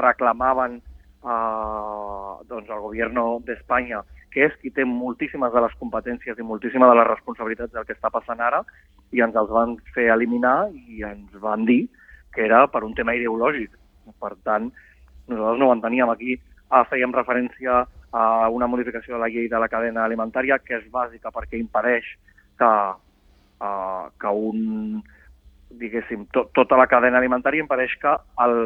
reclamaven 0.00 0.80
eh, 1.24 2.32
doncs 2.50 2.70
el 2.70 2.82
govern 2.84 3.20
d'Espanya, 3.46 4.02
que 4.32 4.44
és 4.46 4.56
qui 4.60 4.70
té 4.70 4.84
moltíssimes 4.84 5.52
de 5.52 5.62
les 5.64 5.74
competències 5.80 6.38
i 6.38 6.44
moltíssimes 6.44 6.90
de 6.90 6.98
les 6.98 7.08
responsabilitats 7.08 7.72
del 7.72 7.86
que 7.88 7.96
està 7.96 8.10
passant 8.12 8.40
ara, 8.40 8.62
i 9.12 9.22
ens 9.24 9.36
els 9.36 9.52
van 9.52 9.76
fer 9.94 10.10
eliminar 10.12 10.68
i 10.74 11.04
ens 11.06 11.32
van 11.40 11.64
dir 11.64 11.86
que 12.34 12.44
era 12.44 12.66
per 12.68 12.84
un 12.84 12.92
tema 12.94 13.14
ideològic. 13.16 13.72
Per 14.20 14.34
tant, 14.44 14.68
nosaltres 15.30 15.60
no 15.60 15.70
ho 15.70 15.74
enteníem 15.74 16.12
aquí. 16.12 16.36
Ah, 16.68 16.84
fèiem 16.84 17.14
referència 17.14 17.86
a 18.12 18.48
una 18.52 18.68
modificació 18.68 19.16
de 19.16 19.20
la 19.22 19.30
llei 19.32 19.48
de 19.48 19.58
la 19.58 19.68
cadena 19.68 20.04
alimentària 20.04 20.58
que 20.62 20.76
és 20.78 20.86
bàsica 20.92 21.32
perquè 21.34 21.58
impedeix 21.60 22.06
que, 22.58 22.70
uh, 23.60 24.04
que 24.20 24.32
un, 24.50 25.00
diguéssim, 25.80 26.26
to, 26.32 26.46
tota 26.56 26.78
la 26.80 26.88
cadena 26.90 27.20
alimentària 27.20 27.64
impedeix 27.64 27.96
que 28.02 28.14
el, 28.44 28.56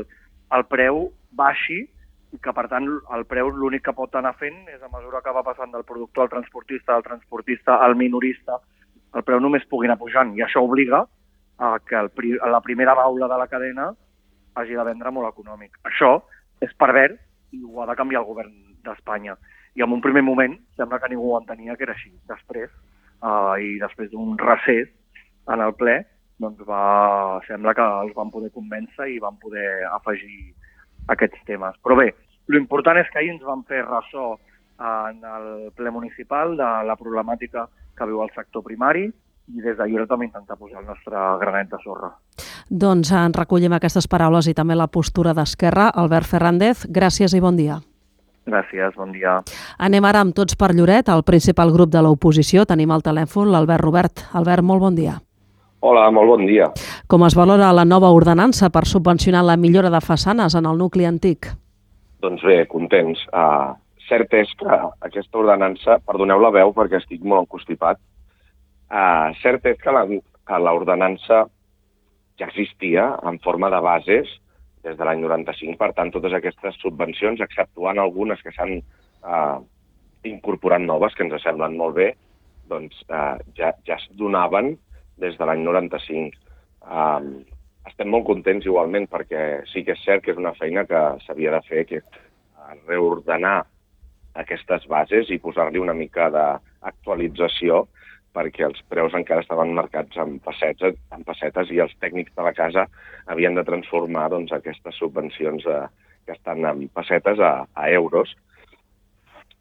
el 0.56 0.66
preu 0.70 1.08
baixi 1.36 1.82
i 2.30 2.38
que, 2.38 2.52
per 2.54 2.66
tant, 2.70 2.86
el 3.16 3.24
preu 3.30 3.50
l'únic 3.50 3.84
que 3.88 3.94
pot 3.96 4.14
anar 4.18 4.36
fent 4.38 4.60
és 4.70 4.82
a 4.82 4.90
mesura 4.92 5.22
que 5.24 5.34
va 5.34 5.42
passant 5.46 5.72
del 5.74 5.86
productor 5.88 6.26
al 6.26 6.34
transportista, 6.34 6.94
del 6.94 7.06
transportista 7.06 7.78
al 7.84 7.96
minorista, 7.98 8.60
el 9.18 9.24
preu 9.26 9.40
només 9.42 9.66
pugui 9.70 9.88
anar 9.88 9.98
pujant. 9.98 10.36
I 10.38 10.44
això 10.46 10.62
obliga 10.62 11.02
a 11.58 11.72
que 11.84 11.98
el, 11.98 12.10
la 12.52 12.60
primera 12.62 12.94
baula 12.94 13.28
de 13.28 13.38
la 13.40 13.48
cadena 13.50 13.90
hagi 14.54 14.78
de 14.78 14.84
vendre 14.86 15.10
molt 15.14 15.32
econòmic. 15.32 15.74
Això 15.90 16.20
és 16.62 16.72
pervers 16.78 17.18
i 17.56 17.64
ho 17.64 17.82
ha 17.82 17.88
de 17.90 17.98
canviar 17.98 18.22
el 18.22 18.28
govern 18.28 18.54
d'Espanya. 18.86 19.36
I 19.74 19.84
en 19.86 19.92
un 19.96 20.02
primer 20.04 20.22
moment 20.26 20.56
sembla 20.78 21.00
que 21.02 21.10
ningú 21.10 21.32
ho 21.32 21.40
entenia 21.40 21.76
que 21.76 21.86
era 21.86 21.94
així. 21.98 22.12
Després, 22.30 22.70
uh, 23.22 23.58
i 23.58 23.78
després 23.82 24.10
d'un 24.14 24.38
recés 24.38 24.88
en 25.50 25.62
el 25.66 25.74
ple, 25.74 25.98
doncs 26.40 26.62
va, 26.66 27.40
sembla 27.46 27.74
que 27.76 27.86
els 28.04 28.14
van 28.16 28.30
poder 28.32 28.50
convèncer 28.54 29.10
i 29.10 29.20
van 29.22 29.36
poder 29.42 29.84
afegir 29.90 30.54
aquests 31.08 31.40
temes. 31.46 31.76
Però 31.82 31.96
bé, 31.96 32.12
l'important 32.48 32.98
és 33.00 33.08
que 33.10 33.20
ahir 33.20 33.34
ens 33.34 33.46
van 33.46 33.64
fer 33.68 33.82
ressò 33.86 34.34
en 34.80 35.24
el 35.24 35.72
ple 35.76 35.90
municipal 35.90 36.56
de 36.56 36.70
la 36.88 36.96
problemàtica 36.96 37.66
que 37.96 38.06
viu 38.08 38.22
el 38.24 38.32
sector 38.34 38.64
primari 38.64 39.06
i 39.50 39.60
des 39.60 39.76
de 39.76 39.86
Lloret 39.88 40.08
vam 40.08 40.22
intentar 40.24 40.56
posar 40.56 40.80
el 40.80 40.86
nostre 40.86 41.20
granet 41.40 41.70
de 41.72 41.78
sorra. 41.84 42.10
Doncs 42.70 43.10
en 43.12 43.34
recollim 43.34 43.74
aquestes 43.74 44.06
paraules 44.08 44.46
i 44.46 44.54
també 44.54 44.76
la 44.78 44.86
postura 44.86 45.34
d'Esquerra. 45.34 45.90
Albert 45.90 46.30
Ferrandez, 46.30 46.86
gràcies 46.86 47.34
i 47.34 47.40
bon 47.42 47.58
dia. 47.58 47.80
Gràcies, 48.46 48.94
bon 48.96 49.12
dia. 49.12 49.40
Anem 49.78 50.06
ara 50.06 50.22
amb 50.24 50.34
tots 50.34 50.56
per 50.56 50.72
Lloret, 50.74 51.10
el 51.10 51.26
principal 51.26 51.74
grup 51.74 51.90
de 51.90 52.02
l'oposició. 52.02 52.64
Tenim 52.64 52.90
al 52.90 53.02
telèfon 53.02 53.50
l'Albert 53.50 53.84
Robert. 53.84 54.24
Albert, 54.32 54.64
molt 54.64 54.86
bon 54.86 54.96
dia. 54.96 55.18
Hola, 55.80 56.10
molt 56.12 56.28
bon 56.28 56.42
dia. 56.44 56.66
Com 57.08 57.22
es 57.24 57.32
valora 57.32 57.70
la 57.72 57.86
nova 57.88 58.10
ordenança 58.12 58.68
per 58.68 58.82
subvencionar 58.84 59.40
la 59.48 59.56
millora 59.56 59.88
de 59.88 60.00
façanes 60.04 60.52
en 60.58 60.66
el 60.68 60.76
nucli 60.76 61.06
antic? 61.08 61.48
Doncs 62.20 62.42
bé, 62.44 62.66
contents. 62.68 63.22
Uh, 63.32 63.72
cert 64.04 64.34
és 64.36 64.52
que 64.60 64.76
aquesta 65.08 65.40
ordenança, 65.40 65.96
perdoneu 66.04 66.42
la 66.44 66.50
veu 66.52 66.74
perquè 66.76 66.98
estic 67.00 67.24
molt 67.24 67.48
constipat, 67.48 67.96
uh, 68.92 69.32
cert 69.40 69.70
és 69.72 69.80
que 69.80 70.58
l'ordenança 70.60 71.46
ja 72.36 72.50
existia 72.50 73.06
en 73.24 73.40
forma 73.40 73.72
de 73.72 73.80
bases 73.80 74.36
des 74.84 75.00
de 75.00 75.08
l'any 75.08 75.24
95, 75.24 75.78
per 75.80 75.94
tant, 75.96 76.12
totes 76.12 76.36
aquestes 76.36 76.76
subvencions, 76.84 77.40
exceptuant 77.40 77.96
algunes 78.04 78.44
que 78.44 78.52
s'han 78.52 78.76
uh, 79.24 79.56
incorporat 80.28 80.84
noves, 80.84 81.16
que 81.16 81.24
ens 81.24 81.40
semblen 81.40 81.80
molt 81.80 81.96
bé, 81.96 82.12
doncs 82.68 83.00
uh, 83.08 83.40
ja, 83.56 83.72
ja 83.88 83.96
es 83.96 84.08
donaven 84.20 84.74
des 85.20 85.36
de 85.38 85.48
l'any 85.48 85.64
95. 85.66 86.36
Um, 86.80 87.32
estem 87.88 88.10
molt 88.12 88.26
contents 88.28 88.66
igualment 88.66 89.06
perquè 89.10 89.62
sí 89.70 89.84
que 89.84 89.96
és 89.96 90.04
cert 90.04 90.24
que 90.24 90.34
és 90.34 90.40
una 90.40 90.54
feina 90.58 90.86
que 90.88 91.00
s'havia 91.24 91.54
de 91.56 91.62
fer, 91.68 91.84
que 91.88 92.00
és 92.00 92.20
reordenar 92.86 93.62
aquestes 94.40 94.86
bases 94.90 95.30
i 95.30 95.40
posar-li 95.42 95.80
una 95.82 95.96
mica 95.96 96.28
d'actualització 96.32 97.86
perquè 98.34 98.62
els 98.68 98.78
preus 98.88 99.14
encara 99.18 99.42
estaven 99.42 99.72
marcats 99.74 100.18
en 100.22 100.36
pessetes, 100.44 100.94
en 101.10 101.24
pessetes 101.26 101.72
i 101.74 101.80
els 101.82 101.94
tècnics 102.02 102.34
de 102.36 102.46
la 102.46 102.52
casa 102.54 102.86
havien 103.26 103.56
de 103.58 103.64
transformar 103.66 104.28
doncs, 104.30 104.52
aquestes 104.54 105.00
subvencions 105.02 105.66
eh, 105.66 105.86
que 106.26 106.36
estan 106.36 106.62
en 106.68 106.86
pessetes 106.94 107.42
a, 107.42 107.66
a 107.74 107.90
euros 107.90 108.36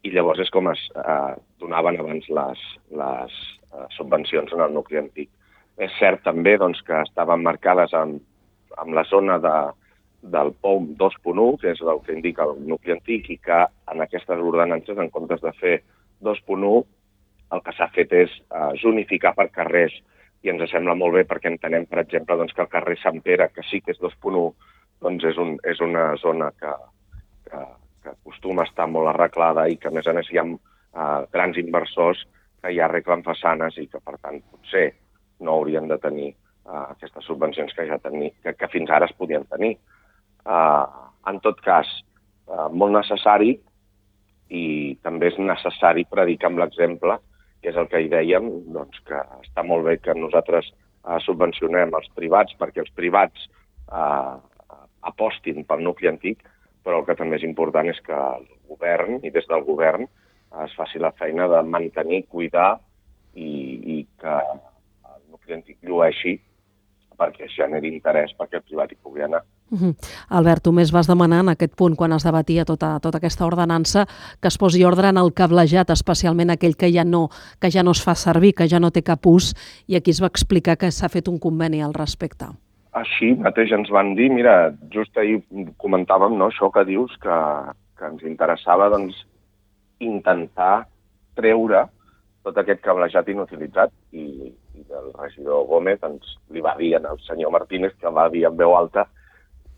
i 0.06 0.14
llavors 0.14 0.40
és 0.44 0.52
com 0.54 0.70
es 0.70 0.84
eh, 0.94 1.34
donaven 1.60 1.98
abans 1.98 2.30
les, 2.30 2.62
les 3.02 3.40
eh, 3.74 3.88
subvencions 3.96 4.54
en 4.54 4.62
el 4.68 4.78
nucli 4.78 5.02
antic. 5.02 5.32
És 5.80 5.92
cert 5.98 6.22
també 6.26 6.56
doncs, 6.60 6.82
que 6.84 6.98
estaven 7.06 7.42
marcades 7.42 7.94
en, 7.96 8.18
en 8.82 8.94
la 8.96 9.04
zona 9.08 9.38
de, 9.40 9.56
del 10.22 10.52
POM 10.60 10.94
2.1, 11.00 11.56
que 11.60 11.72
és 11.72 11.80
el 11.80 12.02
que 12.04 12.12
indica 12.12 12.44
el 12.44 12.60
nucli 12.68 12.92
antic, 12.92 13.30
i 13.32 13.38
que 13.40 13.60
en 13.92 14.04
aquestes 14.04 14.42
ordenances, 14.52 14.98
en 14.98 15.10
comptes 15.14 15.40
de 15.40 15.52
fer 15.56 15.76
2.1, 16.26 16.84
el 17.56 17.62
que 17.66 17.74
s'ha 17.74 17.88
fet 17.94 18.12
és 18.14 18.34
uh, 18.52 18.70
zonificar 18.82 19.32
per 19.38 19.48
carrers, 19.54 19.96
i 20.44 20.52
ens 20.52 20.70
sembla 20.72 20.94
molt 20.96 21.16
bé 21.18 21.24
perquè 21.28 21.50
entenem, 21.50 21.86
per 21.88 22.02
exemple, 22.04 22.36
doncs, 22.36 22.52
que 22.56 22.64
el 22.64 22.72
carrer 22.72 22.96
Sant 23.00 23.20
Pere, 23.24 23.50
que 23.54 23.64
sí 23.68 23.80
que 23.84 23.92
és 23.96 24.00
2.1, 24.00 24.44
doncs 25.04 25.26
és, 25.32 25.40
un, 25.40 25.56
és 25.68 25.80
una 25.84 26.10
zona 26.20 26.50
que, 26.60 26.72
que, 27.48 27.64
que 28.04 28.12
acostuma 28.12 28.64
a 28.64 28.68
estar 28.68 28.88
molt 28.88 29.12
arreglada 29.12 29.66
i 29.68 29.80
que, 29.80 29.88
a 29.88 29.96
més 29.96 30.08
a 30.08 30.14
més, 30.16 30.28
hi 30.28 30.40
ha 30.40 30.46
uh, 30.46 31.26
grans 31.32 31.60
inversors 31.60 32.26
que 32.60 32.72
ja 32.76 32.86
arreglen 32.86 33.24
façanes 33.24 33.76
i 33.80 33.86
que, 33.88 34.00
per 34.04 34.18
tant, 34.20 34.40
potser 34.52 34.90
no 35.40 35.56
haurien 35.56 35.88
de 35.88 35.98
tenir 35.98 36.30
uh, 36.32 36.90
aquestes 36.90 37.24
subvencions 37.26 37.72
que 37.76 37.86
ja 37.88 37.98
teni, 38.02 38.30
que, 38.44 38.54
que 38.54 38.68
fins 38.72 38.90
ara 38.90 39.08
es 39.08 39.16
podien 39.18 39.46
tenir. 39.50 39.76
Eh, 40.46 40.84
en 41.28 41.40
tot 41.44 41.58
cas, 41.64 41.88
eh, 42.48 42.68
molt 42.72 42.94
necessari 42.96 43.54
i 44.50 44.64
també 45.04 45.30
és 45.30 45.38
necessari 45.38 46.06
predicar 46.10 46.50
amb 46.50 46.62
l'exemple, 46.62 47.18
que 47.60 47.70
és 47.70 47.76
el 47.76 47.88
que 47.92 48.00
hi 48.00 48.08
dèiem, 48.12 48.48
doncs 48.74 49.02
que 49.06 49.18
està 49.44 49.64
molt 49.66 49.84
bé 49.86 49.98
que 50.00 50.16
nosaltres 50.16 50.70
eh, 50.70 51.18
subvencionem 51.26 51.92
els 51.98 52.08
privats 52.16 52.56
perquè 52.60 52.82
els 52.84 52.94
privats 52.96 53.46
eh, 53.92 54.32
apostin 55.12 55.64
pel 55.68 55.84
nucli 55.84 56.08
antic, 56.08 56.42
però 56.84 57.00
el 57.00 57.06
que 57.06 57.18
també 57.18 57.36
és 57.36 57.44
important 57.44 57.88
és 57.88 58.00
que 58.04 58.16
el 58.16 58.48
govern 58.72 59.20
i 59.22 59.30
des 59.30 59.46
del 59.48 59.64
govern 59.68 60.08
es 60.64 60.72
faci 60.74 60.98
la 60.98 61.12
feina 61.20 61.46
de 61.48 61.60
mantenir, 61.62 62.24
cuidar 62.32 62.80
i, 63.34 63.50
i 63.94 63.96
que 64.18 64.36
antic 65.54 65.78
llueixi 65.82 66.38
perquè 67.20 67.48
generi 67.52 67.90
interès 67.92 68.32
perquè 68.38 68.60
el 68.60 68.64
privat 68.64 68.92
hi 68.92 68.98
pugui 69.02 69.24
anar. 69.26 69.42
Uh 69.70 69.78
-huh. 69.78 69.94
Albert, 70.28 70.64
tu 70.64 70.72
més 70.72 70.90
vas 70.90 71.06
demanar 71.06 71.40
en 71.40 71.48
aquest 71.48 71.74
punt, 71.76 71.96
quan 71.96 72.12
es 72.12 72.24
debatia 72.24 72.64
tota, 72.64 72.98
tota 73.00 73.18
aquesta 73.18 73.46
ordenança, 73.46 74.06
que 74.40 74.48
es 74.48 74.58
posi 74.58 74.84
ordre 74.84 75.08
en 75.08 75.16
el 75.16 75.32
cablejat, 75.32 75.90
especialment 75.90 76.50
aquell 76.50 76.76
que 76.76 76.90
ja, 76.92 77.04
no, 77.04 77.28
que 77.60 77.70
ja 77.70 77.82
no 77.82 77.90
es 77.90 78.02
fa 78.02 78.14
servir, 78.14 78.54
que 78.54 78.68
ja 78.68 78.80
no 78.80 78.90
té 78.90 79.02
cap 79.02 79.26
ús, 79.26 79.54
i 79.86 79.96
aquí 79.96 80.10
es 80.10 80.20
va 80.22 80.26
explicar 80.26 80.76
que 80.76 80.90
s'ha 80.90 81.08
fet 81.08 81.28
un 81.28 81.38
conveni 81.38 81.82
al 81.82 81.94
respecte. 81.94 82.46
Així 82.92 83.34
mateix 83.34 83.70
ens 83.70 83.90
van 83.90 84.14
dir, 84.14 84.30
mira, 84.30 84.74
just 84.90 85.16
ahir 85.16 85.42
comentàvem 85.76 86.36
no, 86.36 86.48
això 86.48 86.70
que 86.72 86.84
dius, 86.84 87.16
que, 87.22 87.36
que 87.98 88.06
ens 88.06 88.22
interessava 88.22 88.88
doncs, 88.88 89.26
intentar 90.00 90.86
treure 91.36 91.86
tot 92.42 92.56
aquest 92.56 92.80
cablejat 92.80 93.28
inutilitzat 93.28 93.92
i, 94.12 94.52
i 94.90 94.98
el 94.98 95.12
regidor 95.14 95.64
Gómez 95.70 96.02
ens 96.06 96.36
li 96.50 96.60
va 96.60 96.74
dir 96.78 96.96
al 96.98 97.18
senyor 97.26 97.54
Martínez 97.54 97.94
que 98.00 98.10
va 98.10 98.28
dir 98.28 98.44
en 98.48 98.56
veu 98.58 98.74
alta 98.76 99.06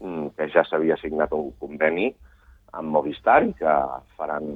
Mm, 0.03 0.33
que 0.35 0.49
ja 0.51 0.65
s'havia 0.67 0.97
signat 0.99 1.31
un 1.37 1.53
conveni 1.63 2.09
amb 2.75 2.91
Movistar 2.91 3.39
i 3.47 3.53
que 3.55 3.75
faran 4.19 4.49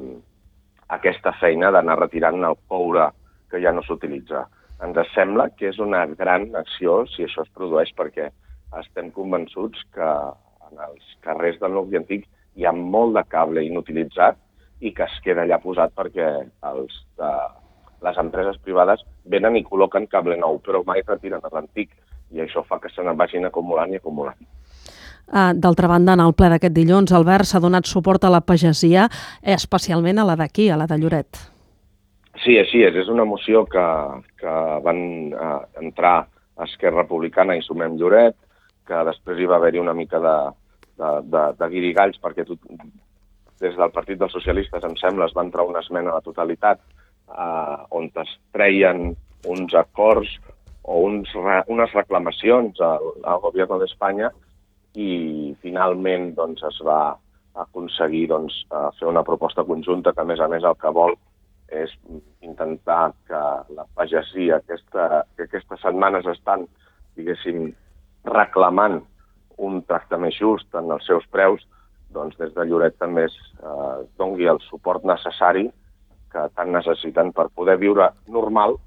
aquesta 0.96 1.32
feina 1.38 1.70
d'anar 1.70 2.00
retirant 2.00 2.42
el 2.48 2.56
coure 2.72 3.04
que 3.50 3.60
ja 3.62 3.70
no 3.76 3.84
s'utilitza. 3.86 4.42
Ens 4.82 5.12
sembla 5.14 5.46
que 5.58 5.70
és 5.70 5.78
una 5.78 6.02
gran 6.18 6.48
acció 6.58 7.04
si 7.12 7.25
això 7.25 7.44
es 7.46 7.52
produeix 7.54 7.92
perquè 8.00 8.26
estem 8.80 9.12
convençuts 9.14 9.84
que 9.94 10.08
en 10.66 10.82
els 10.88 11.14
carrers 11.22 11.60
del 11.62 11.78
nucli 11.78 12.00
antic 12.00 12.26
hi 12.58 12.66
ha 12.66 12.75
molt 12.75 13.14
de 13.14 13.22
cable 13.30 13.62
inutilitzat 13.62 14.42
i 14.80 14.92
que 14.96 15.06
es 15.06 15.20
queda 15.22 15.46
allà 15.46 15.60
posat 15.62 15.94
perquè 15.94 16.26
els, 16.72 16.98
de, 17.20 17.30
les 18.04 18.18
empreses 18.20 18.58
privades 18.64 19.02
venen 19.24 19.56
i 19.56 19.64
col·loquen 19.64 20.08
cable 20.10 20.36
nou, 20.40 20.60
però 20.64 20.82
mai 20.86 21.02
retiren 21.06 21.44
l'antic 21.52 21.90
i 22.34 22.42
això 22.42 22.64
fa 22.66 22.80
que 22.82 22.90
se 22.92 23.02
n'en 23.02 23.16
vagin 23.16 23.46
acumulant 23.46 23.92
i 23.92 24.00
acumulant. 24.00 24.38
Uh, 25.26 25.50
D'altra 25.58 25.88
banda, 25.90 26.14
en 26.14 26.22
el 26.22 26.34
ple 26.38 26.52
d'aquest 26.52 26.74
dilluns, 26.74 27.12
Albert 27.12 27.48
s'ha 27.48 27.60
donat 27.62 27.88
suport 27.90 28.24
a 28.24 28.30
la 28.30 28.42
pagesia, 28.46 29.08
eh, 29.42 29.54
especialment 29.54 30.20
a 30.22 30.26
la 30.28 30.36
d'aquí, 30.38 30.68
a 30.70 30.76
la 30.78 30.86
de 30.86 30.98
Lloret. 31.02 31.40
Sí, 32.44 32.58
així 32.60 32.84
és. 32.86 32.94
És 32.94 33.08
una 33.10 33.24
moció 33.24 33.64
que, 33.66 33.86
que 34.38 34.54
van 34.84 35.00
uh, 35.32 35.64
entrar 35.82 36.28
Esquerra 36.62 37.02
Republicana 37.02 37.56
i 37.56 37.64
Sumem 37.64 37.96
Lloret, 37.98 38.36
que 38.86 39.02
després 39.08 39.40
hi 39.40 39.48
va 39.50 39.58
haver-hi 39.58 39.82
una 39.82 39.96
mica 39.98 40.20
de, 40.22 40.36
de, 41.00 41.10
de, 41.32 41.42
de 41.58 41.68
guirigalls, 41.72 42.20
perquè 42.22 42.46
tot, 42.46 42.62
des 43.60 43.74
del 43.74 43.90
Partit 43.90 44.20
dels 44.20 44.36
Socialistes, 44.36 44.84
em 44.84 44.94
sembla, 45.00 45.26
es 45.26 45.34
va 45.36 45.44
entrar 45.46 45.66
una 45.66 45.82
esmena 45.82 46.12
a 46.12 46.20
la 46.20 46.24
totalitat 46.24 46.82
uh, 47.28 47.87
on 47.90 48.11
es 48.23 48.33
treien 48.54 49.14
uns 49.47 49.75
acords 49.75 50.30
o 50.87 51.02
uns, 51.06 51.30
unes 51.66 51.95
reclamacions 51.95 52.80
al, 52.80 53.12
al 53.26 53.40
govern 53.42 53.80
d'Espanya 53.83 54.30
i 54.95 55.54
finalment 55.62 56.33
doncs, 56.37 56.62
es 56.64 56.78
va 56.87 57.16
aconseguir 57.56 58.26
doncs, 58.30 58.62
fer 58.99 59.09
una 59.09 59.25
proposta 59.25 59.64
conjunta 59.64 60.12
que, 60.12 60.23
a 60.23 60.28
més 60.28 60.40
a 60.40 60.49
més, 60.49 60.64
el 60.64 60.76
que 60.80 60.92
vol 60.92 61.16
és 61.73 61.92
intentar 62.47 63.11
que 63.26 63.40
la 63.75 63.87
pagesia, 63.99 64.61
aquesta, 64.61 65.25
que 65.37 65.49
aquestes 65.49 65.83
setmanes 65.83 66.28
estan, 66.30 66.66
diguéssim, 67.18 67.73
reclamant 68.28 69.00
un 69.62 69.80
tracte 69.88 70.18
més 70.21 70.37
just 70.38 70.75
en 70.76 70.92
els 70.92 71.06
seus 71.09 71.26
preus, 71.33 71.64
doncs 72.14 72.37
des 72.38 72.52
de 72.54 72.64
Lloret 72.68 72.97
també 73.00 73.26
es 73.26 73.35
eh, 73.59 73.97
dongui 74.21 74.47
el 74.49 74.61
suport 74.68 75.04
necessari 75.09 75.66
que 76.33 76.47
tant 76.54 76.73
necessiten 76.75 77.33
per 77.37 77.49
poder 77.54 77.76
viure 77.80 78.11
normal, 78.28 78.78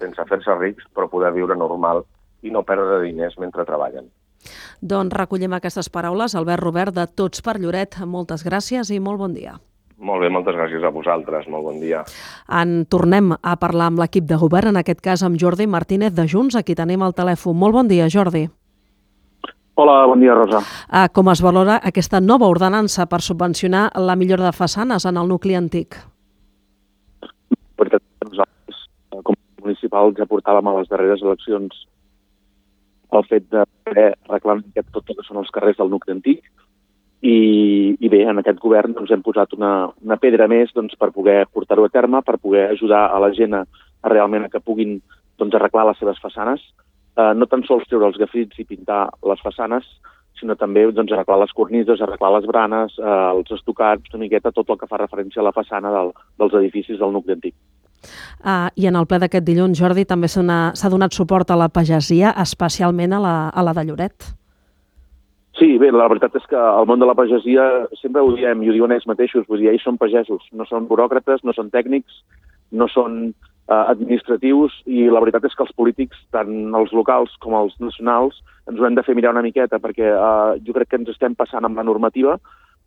sense 0.00 0.24
fer-se 0.28 0.56
rics, 0.58 0.86
però 0.94 1.08
poder 1.12 1.32
viure 1.36 1.56
normal 1.56 2.04
i 2.42 2.50
no 2.50 2.64
perdre 2.64 3.02
diners 3.04 3.36
mentre 3.38 3.66
treballen. 3.68 4.08
Doncs 4.80 5.12
recollim 5.12 5.52
aquestes 5.52 5.90
paraules. 5.92 6.34
Albert 6.34 6.64
Robert, 6.64 6.94
de 6.96 7.04
Tots 7.06 7.42
per 7.44 7.58
Lloret, 7.60 7.98
moltes 8.06 8.44
gràcies 8.46 8.90
i 8.90 9.00
molt 9.00 9.20
bon 9.20 9.34
dia. 9.36 9.58
Molt 10.00 10.24
bé, 10.24 10.30
moltes 10.32 10.56
gràcies 10.56 10.84
a 10.84 10.92
vosaltres. 10.94 11.44
Molt 11.52 11.66
bon 11.66 11.80
dia. 11.80 12.00
En 12.48 12.86
tornem 12.88 13.34
a 13.36 13.56
parlar 13.60 13.90
amb 13.90 14.00
l'equip 14.00 14.24
de 14.24 14.38
govern, 14.40 14.72
en 14.72 14.80
aquest 14.80 15.02
cas 15.04 15.24
amb 15.26 15.36
Jordi 15.36 15.66
Martínez 15.68 16.16
de 16.16 16.24
Junts, 16.24 16.56
aquí 16.56 16.74
tenim 16.74 17.04
el 17.04 17.12
telèfon. 17.12 17.58
Molt 17.60 17.76
bon 17.76 17.90
dia, 17.90 18.08
Jordi. 18.08 18.46
Hola, 19.80 20.06
bon 20.06 20.20
dia, 20.20 20.34
Rosa. 20.36 20.60
Uh, 20.88 21.06
com 21.12 21.28
es 21.32 21.40
valora 21.40 21.78
aquesta 21.84 22.20
nova 22.20 22.48
ordenança 22.48 23.06
per 23.08 23.20
subvencionar 23.24 23.90
la 23.96 24.16
millora 24.16 24.48
de 24.48 24.56
façanes 24.56 25.06
en 25.08 25.20
el 25.20 25.28
nucli 25.28 25.56
antic? 25.56 25.96
Perquè 27.80 28.00
nosaltres, 28.26 28.82
com 29.24 29.36
a 29.36 29.70
municipal, 29.90 30.14
ja 30.16 30.26
portàvem 30.26 30.66
a 30.66 30.78
les 30.78 30.88
darreres 30.88 31.22
eleccions 31.22 31.86
el 33.12 33.24
fet 33.26 33.48
de 33.50 33.64
poder 33.84 34.14
arreglar 34.28 34.62
tot 34.92 35.08
el 35.08 35.16
que 35.16 35.26
són 35.26 35.38
els 35.38 35.50
carrers 35.50 35.78
del 35.78 35.90
nucli 35.90 36.12
antic 36.12 36.44
i, 37.22 37.96
i 37.98 38.08
bé, 38.08 38.24
en 38.24 38.38
aquest 38.38 38.60
govern 38.60 38.94
doncs, 38.94 39.10
hem 39.10 39.22
posat 39.22 39.52
una, 39.52 39.90
una 40.02 40.16
pedra 40.16 40.46
més 40.48 40.70
doncs, 40.72 40.94
per 40.96 41.10
poder 41.10 41.46
portar-ho 41.52 41.84
a 41.84 41.90
terme, 41.90 42.22
per 42.22 42.38
poder 42.38 42.70
ajudar 42.70 43.10
a 43.10 43.18
la 43.18 43.32
gent 43.32 43.54
a, 43.54 43.64
a 44.02 44.08
realment 44.08 44.44
a 44.44 44.48
que 44.48 44.60
puguin 44.60 45.00
doncs, 45.38 45.54
arreglar 45.54 45.88
les 45.88 45.98
seves 45.98 46.20
façanes 46.22 46.62
eh, 47.16 47.34
no 47.34 47.46
tan 47.46 47.64
sols 47.66 47.88
treure 47.88 48.06
els 48.06 48.16
gafrits 48.20 48.58
i 48.58 48.64
pintar 48.64 49.10
les 49.26 49.42
façanes, 49.42 49.84
sinó 50.38 50.54
també 50.56 50.86
doncs, 50.92 51.12
arreglar 51.12 51.42
les 51.42 51.52
cornises, 51.52 52.00
arreglar 52.00 52.36
les 52.38 52.46
branes, 52.46 52.96
eh, 52.96 53.18
els 53.34 53.50
estocats, 53.58 54.14
una 54.14 54.22
miqueta 54.22 54.54
tot 54.54 54.70
el 54.70 54.78
que 54.78 54.88
fa 54.88 55.02
referència 55.02 55.42
a 55.42 55.48
la 55.50 55.56
façana 55.56 55.92
del, 55.92 56.14
dels 56.38 56.56
edificis 56.62 57.02
del 57.02 57.12
nucli 57.12 57.36
antic. 57.36 57.58
Uh, 58.40 58.72
I 58.80 58.86
en 58.88 58.96
el 58.96 59.04
ple 59.04 59.18
d'aquest 59.20 59.44
dilluns, 59.44 59.76
Jordi, 59.76 60.06
també 60.08 60.28
s'ha 60.32 60.90
donat 60.92 61.12
suport 61.12 61.50
a 61.50 61.58
la 61.60 61.68
pagesia, 61.68 62.32
especialment 62.40 63.12
a 63.12 63.20
la, 63.20 63.34
a 63.52 63.64
la 63.66 63.74
de 63.76 63.84
Lloret. 63.84 64.30
Sí, 65.60 65.74
bé, 65.76 65.90
la 65.92 66.06
veritat 66.08 66.38
és 66.38 66.46
que 66.48 66.56
el 66.56 66.86
món 66.88 67.02
de 67.02 67.08
la 67.08 67.16
pagesia 67.18 67.66
sempre 68.00 68.22
ho 68.24 68.30
diem, 68.32 68.62
i 68.64 68.70
ho 68.70 68.76
diuen 68.76 68.94
ells 68.94 69.04
mateixos, 69.10 69.44
vull 69.44 69.60
dir, 69.60 69.68
ells 69.74 69.84
són 69.84 69.98
pagesos, 70.00 70.46
no 70.56 70.64
són 70.64 70.86
buròcrates, 70.88 71.42
no 71.44 71.52
són 71.52 71.68
tècnics, 71.74 72.22
no 72.72 72.88
són 72.88 73.18
eh, 73.26 73.82
administratius 73.82 74.78
i 74.86 75.04
la 75.12 75.20
veritat 75.20 75.44
és 75.44 75.58
que 75.58 75.66
els 75.66 75.74
polítics, 75.76 76.22
tant 76.32 76.72
els 76.80 76.94
locals 76.96 77.36
com 77.44 77.58
els 77.58 77.76
nacionals, 77.82 78.40
ens 78.70 78.80
ho 78.80 78.88
hem 78.88 78.96
de 78.96 79.04
fer 79.04 79.18
mirar 79.18 79.34
una 79.34 79.44
miqueta 79.44 79.82
perquè 79.82 80.14
eh, 80.14 80.56
jo 80.64 80.78
crec 80.78 80.94
que 80.94 81.02
ens 81.02 81.12
estem 81.12 81.36
passant 81.36 81.68
amb 81.68 81.76
la 81.76 81.84
normativa, 81.84 82.38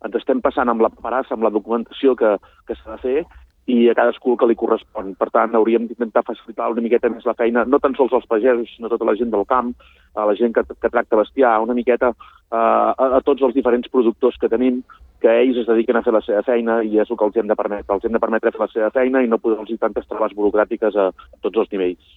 ens 0.04 0.18
estem 0.18 0.42
passant 0.42 0.72
amb 0.72 0.82
la 0.82 0.90
paperassa, 0.90 1.36
amb 1.36 1.46
la 1.46 1.54
documentació 1.54 2.16
que, 2.18 2.34
que 2.66 2.76
s'ha 2.80 2.96
de 2.96 3.02
fer 3.04 3.18
i 3.66 3.88
a 3.88 3.94
cadascú 3.96 4.34
el 4.34 4.38
que 4.40 4.48
li 4.50 4.56
correspon. 4.60 5.14
Per 5.16 5.30
tant, 5.32 5.54
hauríem 5.56 5.86
d'intentar 5.88 6.24
facilitar 6.26 6.70
una 6.72 6.84
miqueta 6.84 7.08
més 7.12 7.24
la 7.24 7.36
feina, 7.38 7.64
no 7.64 7.80
tan 7.80 7.96
sols 7.96 8.12
als 8.12 8.26
pagesos, 8.28 8.68
sinó 8.74 8.90
a 8.90 8.92
tota 8.92 9.08
la 9.08 9.16
gent 9.16 9.32
del 9.32 9.46
camp, 9.48 9.72
a 10.14 10.26
la 10.28 10.34
gent 10.36 10.52
que, 10.54 10.64
que 10.68 10.92
tracta 10.92 11.20
bestiar, 11.20 11.56
una 11.64 11.76
miqueta 11.76 12.12
uh, 12.12 12.92
a, 12.92 13.08
a 13.18 13.22
tots 13.24 13.42
els 13.42 13.56
diferents 13.56 13.88
productors 13.88 14.36
que 14.40 14.52
tenim, 14.52 14.82
que 15.24 15.32
ells 15.40 15.56
es 15.62 15.68
dediquen 15.68 15.96
a 15.96 16.02
fer 16.04 16.12
la 16.12 16.20
seva 16.20 16.42
feina 16.44 16.82
i 16.84 16.98
és 17.00 17.08
el 17.08 17.16
que 17.16 17.24
els 17.24 17.36
hem 17.40 17.48
de 17.48 17.56
permetre. 17.56 17.96
Els 17.96 18.04
hem 18.04 18.12
de 18.12 18.20
permetre 18.20 18.52
fer 18.52 18.60
la 18.60 18.68
seva 18.68 18.90
feina 18.92 19.22
i 19.24 19.30
no 19.30 19.38
posar-los 19.40 19.80
tantes 19.80 20.04
traves 20.10 20.36
burocràtiques 20.36 20.98
a, 21.00 21.06
tots 21.40 21.62
els 21.62 21.72
nivells. 21.72 22.10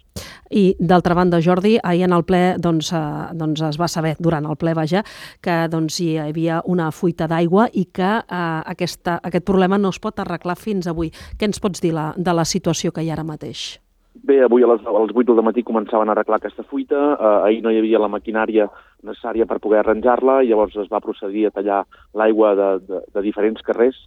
I, 0.51 0.65
d'altra 0.79 1.15
banda, 1.15 1.39
Jordi, 1.43 1.77
ahir 1.83 2.03
en 2.07 2.17
el 2.17 2.25
ple 2.27 2.41
doncs, 2.59 2.91
eh, 2.95 2.99
doncs 3.39 3.63
es 3.69 3.79
va 3.79 3.87
saber, 3.91 4.15
durant 4.19 4.47
el 4.47 4.59
ple, 4.59 4.75
vaja, 4.75 5.05
que 5.43 5.57
doncs, 5.71 6.01
hi 6.03 6.17
havia 6.19 6.59
una 6.67 6.91
fuita 6.91 7.31
d'aigua 7.31 7.69
i 7.71 7.87
que 7.95 8.13
eh, 8.19 8.43
aquesta, 8.75 9.21
aquest 9.23 9.47
problema 9.47 9.79
no 9.79 9.95
es 9.95 10.03
pot 10.03 10.19
arreglar 10.19 10.59
fins 10.59 10.91
avui. 10.91 11.13
Què 11.39 11.47
ens 11.47 11.63
pots 11.63 11.83
dir 11.83 11.95
la, 11.95 12.11
de 12.17 12.35
la 12.35 12.47
situació 12.47 12.91
que 12.91 13.07
hi 13.07 13.11
ha 13.11 13.15
ara 13.15 13.27
mateix? 13.27 13.77
Bé, 14.23 14.41
avui 14.43 14.63
a 14.63 14.67
les, 14.71 14.83
a 14.85 14.93
les 14.93 15.13
8 15.13 15.35
del 15.35 15.45
matí 15.45 15.63
començaven 15.67 16.09
a 16.09 16.13
arreglar 16.15 16.39
aquesta 16.39 16.63
fuita, 16.63 16.99
eh, 17.13 17.33
ahir 17.47 17.63
no 17.63 17.71
hi 17.71 17.81
havia 17.81 17.99
la 18.01 18.11
maquinària 18.11 18.69
necessària 19.03 19.45
per 19.45 19.59
poder 19.63 19.81
arranjar-la, 19.81 20.41
llavors 20.47 20.77
es 20.79 20.87
va 20.91 21.03
procedir 21.03 21.47
a 21.47 21.53
tallar 21.55 21.83
l'aigua 22.17 22.53
de, 22.55 22.69
de, 22.87 23.01
de 23.13 23.25
diferents 23.25 23.61
carrers 23.67 23.99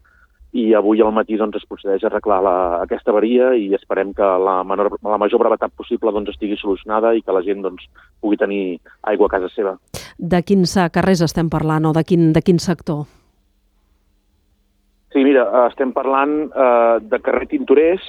i 0.53 0.73
avui 0.75 0.99
al 1.01 1.12
matí 1.14 1.37
doncs, 1.38 1.61
es 1.61 1.68
procedeix 1.68 2.03
a 2.03 2.09
arreglar 2.11 2.40
la, 2.42 2.55
aquesta 2.83 3.12
avaria 3.12 3.53
i 3.55 3.68
esperem 3.77 4.11
que 4.16 4.27
la, 4.46 4.57
menor, 4.66 4.96
la 5.07 5.18
major 5.20 5.38
brevetat 5.42 5.77
possible 5.79 6.11
doncs, 6.16 6.33
estigui 6.35 6.59
solucionada 6.59 7.14
i 7.14 7.23
que 7.23 7.37
la 7.37 7.44
gent 7.46 7.62
doncs, 7.62 7.87
pugui 8.20 8.40
tenir 8.40 8.81
aigua 9.12 9.31
a 9.31 9.35
casa 9.37 9.53
seva. 9.55 9.77
De 10.18 10.42
quins 10.42 10.75
carrers 10.92 11.23
estem 11.29 11.53
parlant 11.53 11.87
o 11.87 11.94
de 11.94 12.03
quin, 12.05 12.33
de 12.35 12.42
quin 12.42 12.59
sector? 12.59 13.07
Sí, 15.11 15.23
mira, 15.27 15.46
estem 15.66 15.94
parlant 15.94 16.35
eh, 16.51 16.99
de 17.03 17.18
carrer 17.23 17.49
Tintorers, 17.51 18.07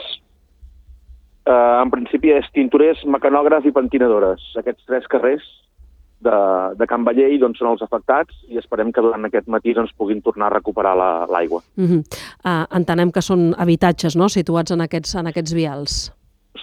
eh, 1.51 1.81
en 1.81 1.91
principi 1.93 2.31
és 2.35 2.47
tintorers, 2.55 3.03
mecanògraf 3.05 3.67
i 3.67 3.75
pentinadores. 3.75 4.43
Aquests 4.61 4.87
tres 4.87 5.09
carrers 5.11 5.45
de, 6.21 6.37
de 6.77 6.87
Can 6.87 7.05
Vallell 7.07 7.39
doncs, 7.41 7.59
són 7.59 7.73
els 7.73 7.83
afectats 7.85 8.37
i 8.49 8.61
esperem 8.61 8.93
que 8.93 9.03
durant 9.03 9.25
aquest 9.27 9.49
matí 9.51 9.75
doncs, 9.77 9.93
puguin 9.97 10.21
tornar 10.25 10.51
a 10.51 10.55
recuperar 10.55 10.95
l'aigua. 10.95 11.61
La, 11.75 11.83
uh 11.83 11.89
-huh. 11.89 12.01
uh, 12.45 12.65
entenem 12.77 13.11
que 13.11 13.21
són 13.21 13.53
habitatges 13.57 14.15
no? 14.15 14.29
situats 14.29 14.71
en 14.71 14.81
aquests, 14.81 15.15
en 15.15 15.27
aquests 15.27 15.53
vials. 15.53 16.11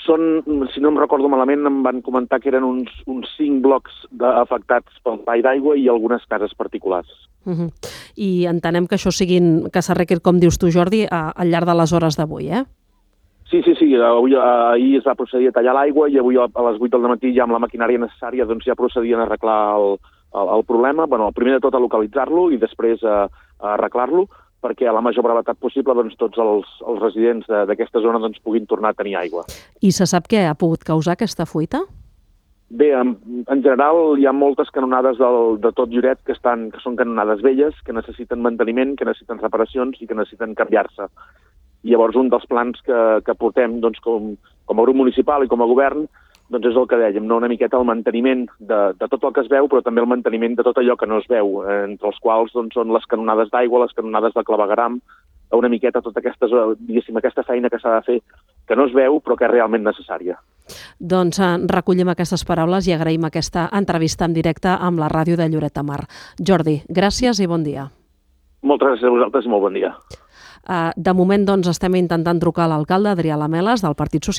Són, 0.05 0.45
si 0.75 0.81
no 0.81 0.89
em 0.89 0.99
recordo 0.99 1.29
malament, 1.29 1.67
em 1.67 1.83
van 1.83 2.03
comentar 2.03 2.41
que 2.41 2.49
eren 2.49 2.65
uns, 2.65 2.91
uns 3.07 3.27
cinc 3.37 3.63
blocs 3.63 3.93
afectats 4.21 4.93
pel 5.03 5.25
tall 5.25 5.43
d'aigua 5.43 5.77
i 5.77 5.89
algunes 5.89 6.25
cases 6.29 6.55
particulars. 6.55 7.09
Uh 7.45 7.53
-huh. 7.53 7.71
I 8.17 8.47
entenem 8.47 8.87
que 8.87 8.97
això 8.97 9.11
siguin, 9.11 9.71
que 9.73 9.83
s'arregli, 9.83 10.21
com 10.21 10.39
dius 10.39 10.59
tu, 10.59 10.71
Jordi, 10.71 11.07
a, 11.11 11.33
al 11.35 11.49
llarg 11.49 11.67
de 11.67 11.75
les 11.75 11.93
hores 11.93 12.17
d'avui, 12.17 12.51
eh? 12.51 12.65
Sí, 13.51 13.63
sí, 13.65 13.75
sí. 13.79 13.95
Avui, 13.97 14.35
ahir 14.37 14.99
es 14.99 15.07
va 15.09 15.17
procedir 15.17 15.49
a 15.49 15.57
tallar 15.57 15.75
l'aigua 15.77 16.09
i 16.13 16.19
avui 16.21 16.37
a 16.37 16.49
les 16.49 16.81
8 16.81 16.91
del 16.99 17.09
matí 17.09 17.33
ja 17.37 17.47
amb 17.47 17.57
la 17.57 17.63
maquinària 17.65 18.01
necessària 18.03 18.45
doncs 18.49 18.67
ja 18.69 18.77
procedien 18.77 19.23
a 19.23 19.25
arreglar 19.25 19.61
el, 19.79 19.97
el, 20.35 20.51
el 20.59 20.65
problema. 20.69 21.07
Bueno, 21.07 21.31
primer 21.33 21.57
de 21.57 21.65
tot 21.65 21.75
a 21.75 21.81
localitzar-lo 21.81 22.51
i 22.53 22.61
després 22.61 23.05
a, 23.05 23.25
a 23.61 23.73
arreglar-lo 23.79 24.27
perquè 24.61 24.89
a 24.91 24.93
la 24.93 25.01
major 25.01 25.23
brevetat 25.25 25.57
possible 25.63 25.95
doncs, 25.95 26.17
tots 26.19 26.39
els, 26.43 26.69
els 26.83 27.01
residents 27.01 27.47
d'aquesta 27.47 28.03
zona 28.03 28.19
doncs, 28.19 28.41
puguin 28.43 28.67
tornar 28.67 28.91
a 28.91 28.99
tenir 28.99 29.17
aigua. 29.17 29.47
I 29.81 29.93
se 29.95 30.07
sap 30.11 30.27
què 30.29 30.45
ha 30.49 30.59
pogut 30.59 30.85
causar 30.85 31.15
aquesta 31.15 31.47
fuita? 31.47 31.85
Bé, 32.69 32.91
en, 32.93 33.15
en 33.49 33.63
general 33.65 34.19
hi 34.21 34.27
ha 34.29 34.35
moltes 34.37 34.69
canonades 34.75 35.17
del, 35.17 35.57
de 35.63 35.71
tot 35.73 35.89
Lloret 35.95 36.19
que, 36.27 36.35
estan, 36.37 36.69
que 36.75 36.83
són 36.83 36.99
canonades 36.99 37.41
velles, 37.41 37.79
que 37.87 37.97
necessiten 37.97 38.43
manteniment, 38.45 38.93
que 38.99 39.07
necessiten 39.09 39.41
reparacions 39.41 40.03
i 40.03 40.09
que 40.11 40.19
necessiten 40.19 40.53
canviar-se. 40.59 41.09
I 41.89 41.95
llavors 41.95 42.19
un 42.21 42.29
dels 42.29 42.45
plans 42.51 42.81
que, 42.85 43.03
que 43.25 43.35
portem 43.41 43.79
doncs, 43.81 44.01
com, 44.05 44.35
com 44.69 44.81
a 44.81 44.85
grup 44.85 44.99
municipal 45.01 45.45
i 45.45 45.49
com 45.49 45.65
a 45.65 45.71
govern 45.71 46.05
doncs 46.53 46.71
és 46.71 46.77
el 46.81 46.87
que 46.89 46.97
dèiem, 46.97 47.27
no? 47.29 47.37
una 47.41 47.49
miqueta 47.51 47.77
el 47.77 47.87
manteniment 47.89 48.47
de, 48.59 48.79
de 48.97 49.09
tot 49.09 49.25
el 49.25 49.33
que 49.37 49.43
es 49.45 49.51
veu, 49.53 49.69
però 49.69 49.83
també 49.85 50.01
el 50.01 50.09
manteniment 50.09 50.57
de 50.57 50.65
tot 50.65 50.79
allò 50.81 50.97
que 50.97 51.09
no 51.09 51.21
es 51.21 51.27
veu, 51.29 51.59
eh, 51.65 51.83
entre 51.91 52.09
els 52.09 52.21
quals 52.25 52.55
doncs, 52.57 52.77
són 52.77 52.93
les 52.95 53.05
canonades 53.11 53.51
d'aigua, 53.53 53.83
les 53.85 53.97
canonades 53.97 54.37
de 54.37 54.45
clavegaram, 54.49 54.97
una 55.57 55.69
miqueta 55.73 56.01
tota 56.05 56.21
aquesta, 56.21 56.49
diguéssim, 56.77 57.17
aquesta 57.17 57.45
feina 57.45 57.71
que 57.73 57.81
s'ha 57.81 57.99
de 57.99 58.05
fer, 58.07 58.19
que 58.69 58.77
no 58.77 58.87
es 58.89 58.97
veu, 58.97 59.21
però 59.25 59.37
que 59.37 59.47
és 59.49 59.53
realment 59.53 59.85
necessària. 59.85 60.39
Doncs 61.01 61.41
eh, 61.41 61.51
recollim 61.73 62.13
aquestes 62.13 62.45
paraules 62.49 62.89
i 62.89 62.97
agraïm 62.97 63.29
aquesta 63.29 63.69
entrevista 63.73 64.29
en 64.29 64.37
directe 64.37 64.73
amb 64.73 65.01
la 65.05 65.11
ràdio 65.13 65.37
de 65.41 65.49
Lloret 65.53 65.77
de 65.77 65.85
Mar. 65.85 66.03
Jordi, 66.41 66.81
gràcies 66.89 67.41
i 67.45 67.49
bon 67.49 67.65
dia. 67.65 67.89
Moltes 68.65 68.95
gràcies 68.95 69.09
a 69.09 69.15
vosaltres 69.15 69.47
i 69.47 69.53
molt 69.53 69.69
bon 69.69 69.77
dia. 69.77 69.93
Uh, 70.69 70.93
de 71.01 71.13
moment 71.17 71.47
doncs, 71.49 71.65
estem 71.71 71.95
intentant 71.97 72.37
trucar 72.43 72.67
a 72.67 72.69
l'alcalde 72.69 73.09
Adrià 73.09 73.39
Lameles 73.41 73.81
del 73.81 73.95
Partit 73.97 74.27
Social 74.29 74.37